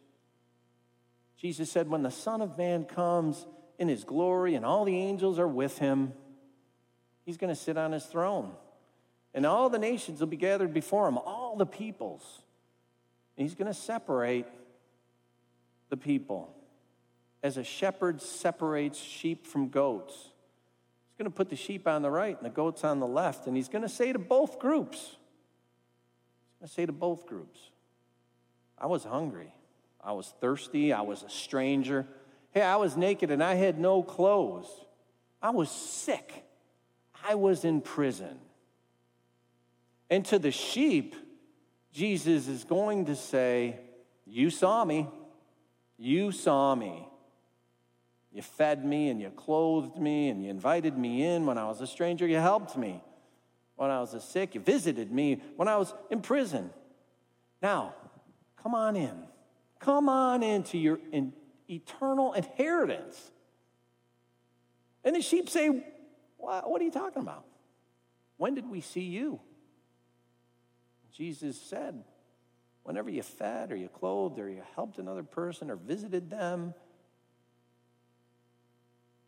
Jesus 1.38 1.70
said, 1.70 1.88
When 1.88 2.02
the 2.02 2.10
Son 2.10 2.42
of 2.42 2.58
Man 2.58 2.84
comes 2.84 3.46
in 3.78 3.88
his 3.88 4.04
glory 4.04 4.54
and 4.54 4.66
all 4.66 4.84
the 4.84 4.94
angels 4.94 5.38
are 5.38 5.48
with 5.48 5.78
him, 5.78 6.12
he's 7.24 7.38
going 7.38 7.48
to 7.48 7.58
sit 7.58 7.78
on 7.78 7.92
his 7.92 8.04
throne. 8.04 8.52
And 9.32 9.46
all 9.46 9.70
the 9.70 9.78
nations 9.78 10.20
will 10.20 10.26
be 10.26 10.36
gathered 10.36 10.74
before 10.74 11.08
him, 11.08 11.16
all 11.16 11.56
the 11.56 11.64
peoples. 11.64 12.42
And 13.38 13.48
he's 13.48 13.54
going 13.54 13.72
to 13.72 13.72
separate 13.72 14.44
the 15.88 15.96
people 15.96 16.54
as 17.42 17.56
a 17.56 17.64
shepherd 17.64 18.20
separates 18.20 18.98
sheep 18.98 19.46
from 19.46 19.70
goats. 19.70 20.12
He's 20.12 21.16
going 21.16 21.30
to 21.30 21.34
put 21.34 21.48
the 21.48 21.56
sheep 21.56 21.88
on 21.88 22.02
the 22.02 22.10
right 22.10 22.36
and 22.36 22.44
the 22.44 22.54
goats 22.54 22.84
on 22.84 23.00
the 23.00 23.06
left. 23.06 23.46
And 23.46 23.56
he's 23.56 23.70
going 23.70 23.80
to 23.80 23.88
say 23.88 24.12
to 24.12 24.18
both 24.18 24.58
groups, 24.58 24.98
he's 24.98 26.58
going 26.60 26.68
to 26.68 26.74
say 26.74 26.84
to 26.84 26.92
both 26.92 27.24
groups, 27.24 27.70
I 28.78 28.86
was 28.86 29.04
hungry. 29.04 29.52
I 30.02 30.12
was 30.12 30.32
thirsty. 30.40 30.92
I 30.92 31.00
was 31.02 31.22
a 31.22 31.30
stranger. 31.30 32.06
Hey, 32.50 32.62
I 32.62 32.76
was 32.76 32.96
naked 32.96 33.30
and 33.30 33.42
I 33.42 33.54
had 33.54 33.78
no 33.78 34.02
clothes. 34.02 34.68
I 35.40 35.50
was 35.50 35.70
sick. 35.70 36.44
I 37.26 37.34
was 37.34 37.64
in 37.64 37.80
prison. 37.80 38.38
And 40.10 40.24
to 40.26 40.38
the 40.38 40.50
sheep, 40.50 41.16
Jesus 41.92 42.48
is 42.48 42.64
going 42.64 43.06
to 43.06 43.16
say, 43.16 43.78
You 44.26 44.50
saw 44.50 44.84
me. 44.84 45.08
You 45.96 46.32
saw 46.32 46.74
me. 46.74 47.08
You 48.32 48.42
fed 48.42 48.84
me 48.84 49.08
and 49.10 49.20
you 49.20 49.30
clothed 49.30 49.96
me 49.96 50.28
and 50.28 50.42
you 50.42 50.50
invited 50.50 50.98
me 50.98 51.24
in 51.24 51.46
when 51.46 51.56
I 51.56 51.66
was 51.66 51.80
a 51.80 51.86
stranger. 51.86 52.26
You 52.26 52.38
helped 52.38 52.76
me 52.76 53.00
when 53.76 53.90
I 53.90 54.00
was 54.00 54.22
sick. 54.24 54.54
You 54.54 54.60
visited 54.60 55.12
me 55.12 55.40
when 55.56 55.68
I 55.68 55.76
was 55.76 55.94
in 56.10 56.20
prison. 56.20 56.70
Now, 57.62 57.94
Come 58.64 58.74
on 58.74 58.96
in. 58.96 59.14
Come 59.78 60.08
on 60.08 60.42
into 60.42 60.78
your 60.78 60.98
in 61.12 61.34
eternal 61.68 62.32
inheritance. 62.32 63.30
And 65.04 65.14
the 65.14 65.20
sheep 65.20 65.50
say, 65.50 65.84
What 66.38 66.80
are 66.80 66.84
you 66.84 66.90
talking 66.90 67.20
about? 67.20 67.44
When 68.38 68.54
did 68.54 68.68
we 68.68 68.80
see 68.80 69.02
you? 69.02 69.38
Jesus 71.12 71.60
said, 71.60 72.02
Whenever 72.84 73.10
you 73.10 73.22
fed 73.22 73.70
or 73.70 73.76
you 73.76 73.88
clothed 73.88 74.38
or 74.38 74.48
you 74.48 74.62
helped 74.74 74.98
another 74.98 75.22
person 75.22 75.70
or 75.70 75.76
visited 75.76 76.30
them, 76.30 76.72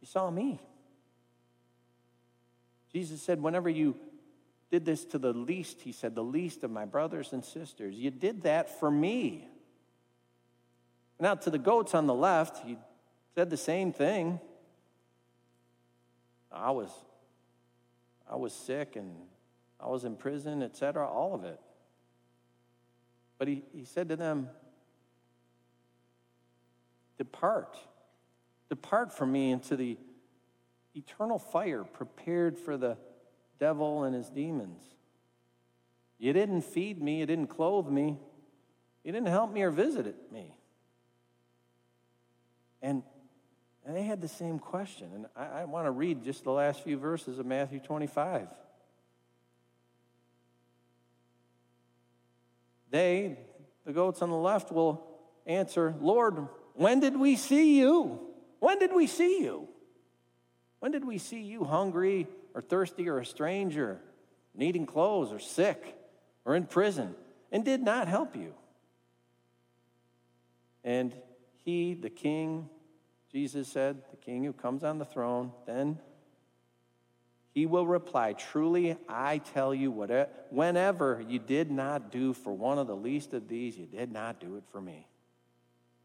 you 0.01 0.07
saw 0.07 0.31
me. 0.31 0.59
Jesus 2.91 3.21
said, 3.21 3.43
Whenever 3.43 3.69
you 3.69 3.97
did 4.71 4.85
this 4.85 5.05
to 5.07 5.19
the 5.19 5.33
least, 5.33 5.83
he 5.83 5.93
said, 5.93 6.15
the 6.15 6.25
least 6.25 6.65
of 6.65 6.71
my 6.71 6.85
brothers 6.85 7.33
and 7.33 7.45
sisters, 7.45 7.95
you 7.95 8.11
did 8.11 8.43
that 8.43 8.81
for 8.81 8.91
me. 8.91 9.49
Now, 11.21 11.35
to 11.35 11.51
the 11.51 11.59
goats 11.59 11.95
on 11.95 12.07
the 12.07 12.15
left, 12.15 12.67
he 12.67 12.77
said 13.35 13.49
the 13.49 13.57
same 13.57 13.93
thing. 13.93 14.41
I 16.53 16.71
was, 16.71 16.91
I 18.31 18.37
was 18.37 18.53
sick 18.53 18.97
and 18.97 19.15
I 19.81 19.89
was 19.89 20.05
in 20.05 20.17
prison, 20.17 20.63
etc., 20.63 21.09
all 21.09 21.35
of 21.35 21.45
it. 21.45 21.61
But 23.39 23.49
he, 23.49 23.63
he 23.73 23.85
said 23.85 24.09
to 24.09 24.17
them, 24.17 24.49
Depart. 27.19 27.77
Depart 28.69 29.13
from 29.13 29.33
me 29.33 29.51
into 29.51 29.77
the 29.77 29.97
eternal 30.95 31.39
fire 31.39 31.85
prepared 31.85 32.59
for 32.59 32.77
the 32.77 32.97
devil 33.59 34.05
and 34.05 34.15
his 34.15 34.29
demons. 34.29 34.83
You 36.19 36.33
didn't 36.33 36.63
feed 36.63 37.03
me, 37.03 37.21
you 37.21 37.27
didn't 37.27 37.49
clothe 37.49 37.89
me, 37.89 38.19
you 39.05 39.13
didn't 39.13 39.29
help 39.29 39.53
me 39.53 39.63
or 39.63 39.71
visit 39.71 40.17
me. 40.33 40.55
And, 42.83 43.03
and 43.85 43.97
they 43.97 44.03
had 44.03 44.21
the 44.21 44.29
same 44.29 44.59
question. 44.59 45.11
And 45.15 45.27
I, 45.37 45.63
I 45.63 45.65
want 45.65 45.87
to 45.87 45.91
read 45.91 46.25
just 46.25 46.45
the 46.45 46.53
last 46.53 46.83
few 46.83 46.97
verses 46.97 47.39
of 47.39 47.47
Matthew 47.47 47.81
25. 47.81 48.49
They, 52.91 53.37
the 53.85 53.93
goats 53.93 54.23
on 54.23 54.31
the 54.31 54.37
left, 54.37 54.73
will 54.73 55.07
answer, 55.47 55.95
Lord, 56.01 56.49
when 56.75 57.01
did 57.01 57.19
we 57.19 57.37
see 57.37 57.79
you? 57.79 58.21
When 58.59 58.79
did 58.79 58.95
we 58.95 59.07
see 59.07 59.43
you? 59.43 59.69
When 60.79 60.93
did 60.93 61.05
we 61.05 61.19
see 61.19 61.43
you 61.43 61.65
hungry 61.65 62.27
or 62.57 62.63
thirsty 62.63 63.07
or 63.07 63.19
a 63.19 63.27
stranger, 63.27 64.01
needing 64.55 64.87
clothes 64.87 65.31
or 65.31 65.39
sick 65.39 65.95
or 66.47 66.57
in 66.57 66.65
prison, 66.65 67.15
and 67.53 67.65
did 67.67 67.83
not 67.83 68.09
help 68.09 68.35
you? 68.35 68.55
And 70.83 71.15
he, 71.65 71.93
the 71.93 72.09
king, 72.09 72.71
Jesus 73.31 73.69
said, 73.69 73.99
the 74.11 74.17
king 74.17 74.43
who 74.43 74.55
comes 74.55 74.83
on 74.85 74.99
the 74.99 75.05
throne, 75.05 75.53
then 75.67 75.99
he 77.53 77.67
will 77.67 77.87
reply, 77.87 78.33
Truly, 78.33 78.97
I 79.07 79.39
tell 79.39 79.75
you, 79.75 79.91
whatever, 79.91 80.31
whenever 80.49 81.23
you 81.29 81.39
did 81.39 81.71
not 81.71 82.11
do 82.11 82.33
for 82.33 82.55
one 82.55 82.79
of 82.79 82.87
the 82.87 82.97
least 82.97 83.35
of 83.35 83.49
these, 83.49 83.77
you 83.77 83.85
did 83.85 84.11
not 84.11 84.41
do 84.41 84.57
it 84.57 84.65
for 84.73 84.81
me. 84.81 85.07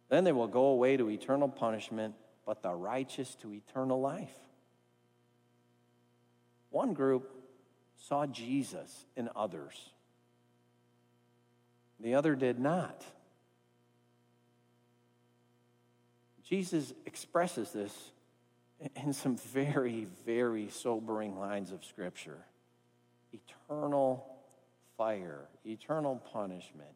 Then 0.09 0.25
they 0.25 0.31
will 0.33 0.47
go 0.47 0.65
away 0.65 0.97
to 0.97 1.09
eternal 1.09 1.47
punishment, 1.47 2.15
but 2.45 2.61
the 2.61 2.73
righteous 2.73 3.35
to 3.35 3.53
eternal 3.53 4.01
life. 4.01 4.35
One 6.71 6.93
group 6.93 7.29
saw 7.97 8.25
Jesus 8.25 9.05
in 9.15 9.29
others, 9.35 9.91
the 11.99 12.15
other 12.15 12.35
did 12.35 12.59
not. 12.59 13.05
Jesus 16.43 16.93
expresses 17.05 17.71
this 17.71 18.11
in 18.95 19.13
some 19.13 19.37
very, 19.37 20.07
very 20.25 20.69
sobering 20.69 21.39
lines 21.39 21.71
of 21.71 21.85
Scripture 21.85 22.39
eternal 23.31 24.25
fire, 24.97 25.47
eternal 25.65 26.21
punishment 26.33 26.89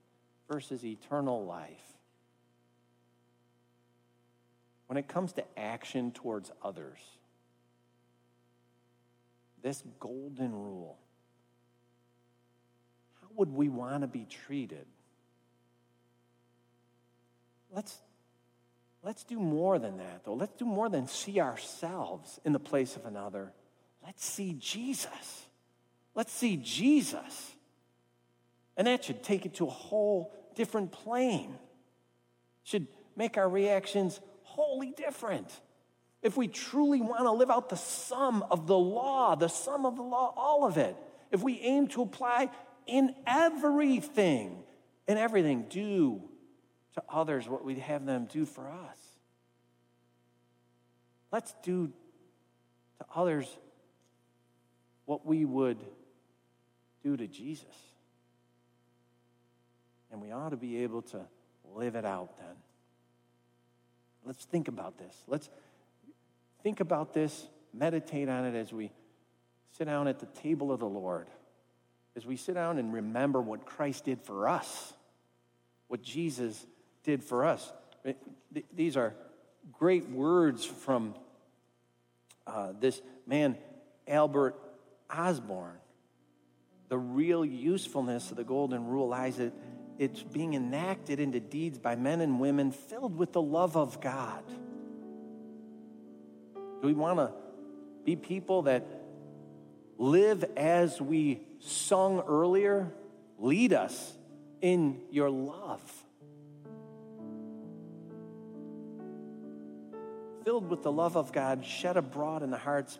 versus 0.49 0.83
eternal 0.83 1.45
life. 1.45 1.97
When 4.87 4.97
it 4.97 5.07
comes 5.07 5.33
to 5.33 5.43
action 5.57 6.11
towards 6.11 6.51
others, 6.61 6.99
this 9.65 9.83
golden 9.99 10.53
rule, 10.53 10.95
how 13.19 13.27
would 13.33 13.51
we 13.51 13.67
want 13.67 14.01
to 14.01 14.07
be 14.07 14.27
treated? 14.45 14.85
Let's, 17.73 17.97
let's 19.01 19.23
do 19.23 19.39
more 19.39 19.79
than 19.79 19.97
that, 19.97 20.23
though. 20.23 20.35
Let's 20.35 20.53
do 20.53 20.65
more 20.65 20.87
than 20.87 21.07
see 21.07 21.39
ourselves 21.39 22.39
in 22.45 22.53
the 22.53 22.59
place 22.59 22.95
of 22.95 23.07
another. 23.07 23.53
Let's 24.05 24.23
see 24.23 24.55
Jesus. 24.59 25.47
Let's 26.13 26.31
see 26.31 26.57
Jesus. 26.57 27.55
And 28.77 28.85
that 28.85 29.03
should 29.03 29.23
take 29.23 29.47
it 29.47 29.55
to 29.55 29.65
a 29.65 29.71
whole 29.71 30.31
different 30.53 30.91
plane. 30.91 31.55
Should 32.65 32.85
make 33.15 33.35
our 33.35 33.49
reactions 33.49 34.19
wholly 34.43 34.91
different. 34.95 35.49
If 36.25 36.35
we 36.35 36.47
truly 36.47 37.01
want 37.01 37.19
to 37.19 37.31
live 37.31 37.51
out 37.51 37.69
the 37.69 37.77
sum 37.77 38.43
of 38.49 38.65
the 38.65 38.75
law, 38.75 39.35
the 39.35 39.47
sum 39.47 39.85
of 39.85 39.95
the 39.95 40.01
law, 40.01 40.33
all 40.35 40.65
of 40.65 40.75
it, 40.75 40.97
if 41.29 41.43
we 41.43 41.59
aim 41.59 41.87
to 41.89 42.01
apply 42.01 42.49
in 42.87 43.13
everything, 43.27 44.63
in 45.07 45.19
everything, 45.19 45.67
do 45.69 46.23
to 46.95 47.03
others 47.07 47.47
what 47.47 47.63
we'd 47.63 47.77
have 47.77 48.07
them 48.07 48.25
do 48.25 48.43
for 48.43 48.67
us. 48.67 48.97
Let's 51.31 51.53
do 51.61 51.93
to 52.97 53.05
others 53.13 53.47
what 55.05 55.27
we 55.27 55.45
would 55.45 55.77
do 57.03 57.15
to 57.15 57.27
Jesus. 57.27 57.67
And 60.11 60.23
we 60.23 60.31
ought 60.31 60.49
to 60.49 60.57
be 60.57 60.81
able 60.81 61.03
to 61.03 61.21
live 61.75 61.95
it 61.95 62.03
out 62.03 62.35
then. 62.37 62.55
Let's 64.25 64.43
think 64.43 64.67
about 64.67 64.97
this. 64.97 65.15
Let's 65.27 65.51
think 66.65 66.79
about 66.79 67.13
this, 67.13 67.47
meditate 67.75 68.27
on 68.27 68.43
it 68.43 68.55
as 68.55 68.73
we 68.73 68.89
sit 69.77 69.85
down 69.85 70.07
at 70.07 70.17
the 70.17 70.25
table 70.41 70.71
of 70.71 70.79
the 70.79 70.87
Lord, 70.87 71.27
as 72.15 72.25
we 72.25 72.35
sit 72.35 72.55
down 72.55 72.79
and 72.79 72.91
remember 72.91 73.39
what 73.39 73.67
Christ 73.67 74.05
did 74.05 74.19
for 74.19 74.47
us, 74.47 74.93
what 75.89 76.01
Jesus 76.01 76.65
did 77.03 77.23
for 77.23 77.45
us. 77.45 77.71
These 78.73 78.97
are 78.97 79.13
great 79.73 80.09
words 80.09 80.65
from 80.65 81.13
uh, 82.47 82.73
this 82.79 82.99
man, 83.27 83.59
Albert 84.07 84.55
Osborne. 85.15 85.77
The 86.89 86.97
real 86.97 87.45
usefulness 87.45 88.31
of 88.31 88.37
the 88.37 88.43
Golden 88.43 88.87
Rule 88.87 89.09
lies 89.09 89.37
that 89.37 89.53
it's 89.99 90.23
being 90.23 90.55
enacted 90.55 91.19
into 91.19 91.39
deeds 91.39 91.77
by 91.77 91.95
men 91.95 92.21
and 92.21 92.39
women 92.39 92.71
filled 92.71 93.15
with 93.15 93.33
the 93.33 93.41
love 93.41 93.77
of 93.77 94.01
God. 94.01 94.43
Do 96.85 96.89
we 96.89 96.93
want 96.93 97.17
to 97.17 97.31
be 98.03 98.15
people 98.15 98.61
that 98.61 98.85
live 99.97 100.45
as 100.55 101.01
we 101.01 101.41
sung 101.57 102.21
earlier? 102.27 102.93
Lead 103.39 103.73
us 103.73 104.13
in 104.61 105.01
your 105.09 105.31
love. 105.31 105.81
Filled 110.43 110.69
with 110.69 110.83
the 110.83 110.91
love 110.91 111.17
of 111.17 111.31
God, 111.31 111.65
shed 111.65 111.97
abroad 111.97 112.43
in 112.43 112.51
the 112.51 112.57
hearts 112.59 112.99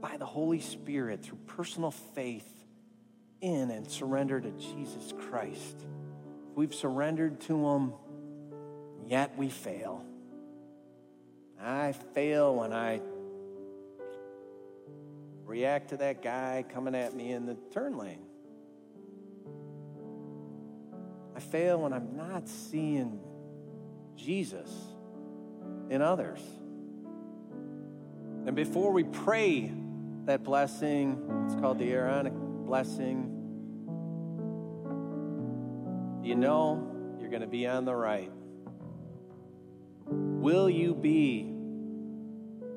by 0.00 0.16
the 0.16 0.26
Holy 0.26 0.58
Spirit 0.58 1.22
through 1.22 1.38
personal 1.46 1.92
faith 1.92 2.66
in 3.40 3.70
and 3.70 3.88
surrender 3.88 4.40
to 4.40 4.50
Jesus 4.50 5.12
Christ. 5.28 5.76
We've 6.56 6.74
surrendered 6.74 7.40
to 7.42 7.68
Him, 7.68 7.92
yet 9.06 9.38
we 9.38 9.48
fail. 9.48 10.04
I 11.64 11.92
fail 11.92 12.54
when 12.54 12.72
I 12.72 13.00
react 15.44 15.90
to 15.90 15.96
that 15.98 16.22
guy 16.22 16.64
coming 16.72 16.94
at 16.94 17.14
me 17.14 17.32
in 17.32 17.46
the 17.46 17.56
turn 17.72 17.96
lane. 17.96 18.24
I 21.34 21.40
fail 21.40 21.80
when 21.80 21.92
I'm 21.92 22.16
not 22.16 22.48
seeing 22.48 23.18
Jesus 24.14 24.70
in 25.88 26.02
others. 26.02 26.40
And 28.46 28.54
before 28.54 28.92
we 28.92 29.04
pray 29.04 29.72
that 30.26 30.44
blessing, 30.44 31.44
it's 31.46 31.54
called 31.54 31.78
the 31.78 31.90
Aaronic 31.92 32.34
blessing, 32.34 33.30
you 36.22 36.34
know 36.34 36.90
you're 37.20 37.30
going 37.30 37.42
to 37.42 37.46
be 37.46 37.66
on 37.66 37.84
the 37.84 37.94
right. 37.94 38.30
Will 40.06 40.68
you 40.68 40.94
be 40.94 41.53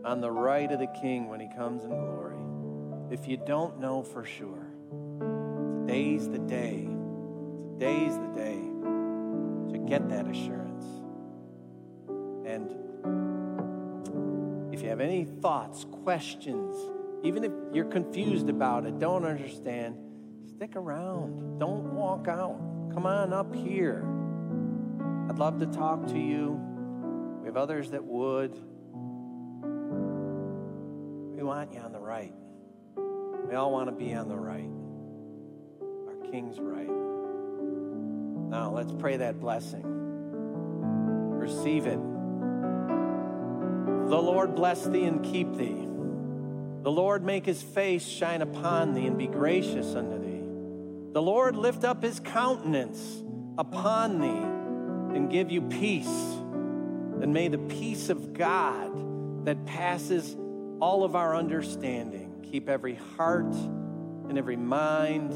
on 0.07 0.21
the 0.21 0.31
right 0.31 0.71
of 0.71 0.79
the 0.79 0.87
King 0.87 1.27
when 1.27 1.41
he 1.41 1.49
comes 1.49 1.83
in 1.83 1.89
glory? 1.89 2.37
If 3.11 3.27
you 3.27 3.35
don't 3.35 3.79
know 3.81 4.01
for 4.01 4.23
sure, 4.23 4.67
today's 5.85 6.29
the 6.29 6.39
day. 6.39 6.87
Today's 7.73 8.17
the 8.17 8.31
day. 8.33 8.57
To 9.73 9.77
get 9.85 10.07
that 10.07 10.25
assurance. 10.27 10.85
And 12.45 12.71
if 14.73 14.81
you 14.81 14.87
have 14.87 15.01
any 15.01 15.25
thoughts, 15.25 15.85
questions, 16.03 16.77
even 17.23 17.43
if 17.43 17.51
you're 17.73 17.85
confused 17.85 18.47
about 18.47 18.85
it, 18.85 18.99
don't 18.99 19.25
understand, 19.25 19.97
stick 20.55 20.77
around. 20.77 21.59
Don't 21.59 21.93
walk 21.93 22.29
out. 22.29 22.57
Come 22.93 23.05
on 23.05 23.33
up 23.33 23.53
here. 23.53 24.07
I'd 25.29 25.37
love 25.37 25.59
to 25.59 25.65
talk 25.65 26.07
to 26.07 26.17
you. 26.17 26.57
We 27.41 27.47
have 27.47 27.57
others 27.57 27.91
that 27.91 28.05
would. 28.05 28.57
Want 31.47 31.73
you 31.73 31.79
on 31.79 31.93
the 31.93 31.99
right. 31.99 32.33
We 33.47 33.55
all 33.55 33.71
want 33.71 33.87
to 33.87 33.93
be 33.95 34.13
on 34.13 34.27
the 34.27 34.35
right. 34.35 34.69
Our 35.81 36.29
King's 36.29 36.59
right. 36.59 36.89
Now, 38.49 38.71
let's 38.71 38.91
pray 38.91 39.15
that 39.15 39.39
blessing. 39.39 39.81
Receive 41.39 41.85
it. 41.85 41.99
The 44.09 44.17
Lord 44.17 44.55
bless 44.55 44.83
thee 44.87 45.05
and 45.05 45.23
keep 45.23 45.55
thee. 45.55 45.87
The 46.83 46.91
Lord 46.91 47.23
make 47.23 47.45
his 47.45 47.63
face 47.63 48.05
shine 48.05 48.41
upon 48.41 48.93
thee 48.93 49.05
and 49.05 49.17
be 49.17 49.27
gracious 49.27 49.95
unto 49.95 50.19
thee. 50.19 50.43
The 51.13 51.21
Lord 51.21 51.55
lift 51.55 51.85
up 51.85 52.03
his 52.03 52.19
countenance 52.19 53.23
upon 53.57 54.19
thee 54.19 55.15
and 55.17 55.31
give 55.31 55.49
you 55.49 55.61
peace. 55.61 56.07
And 57.21 57.33
may 57.33 57.47
the 57.47 57.57
peace 57.57 58.09
of 58.09 58.33
God 58.33 59.45
that 59.45 59.65
passes 59.65 60.35
all 60.79 61.03
of 61.03 61.15
our 61.15 61.35
understanding 61.35 62.45
keep 62.49 62.69
every 62.69 62.95
heart 62.95 63.53
and 64.29 64.37
every 64.37 64.55
mind 64.55 65.31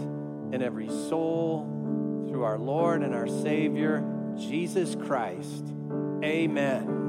and 0.53 0.61
every 0.61 0.87
soul 0.87 2.25
through 2.29 2.43
our 2.43 2.59
Lord 2.59 3.03
and 3.03 3.13
our 3.13 3.27
Savior, 3.27 4.03
Jesus 4.37 4.95
Christ. 4.95 5.65
Amen. 6.23 7.00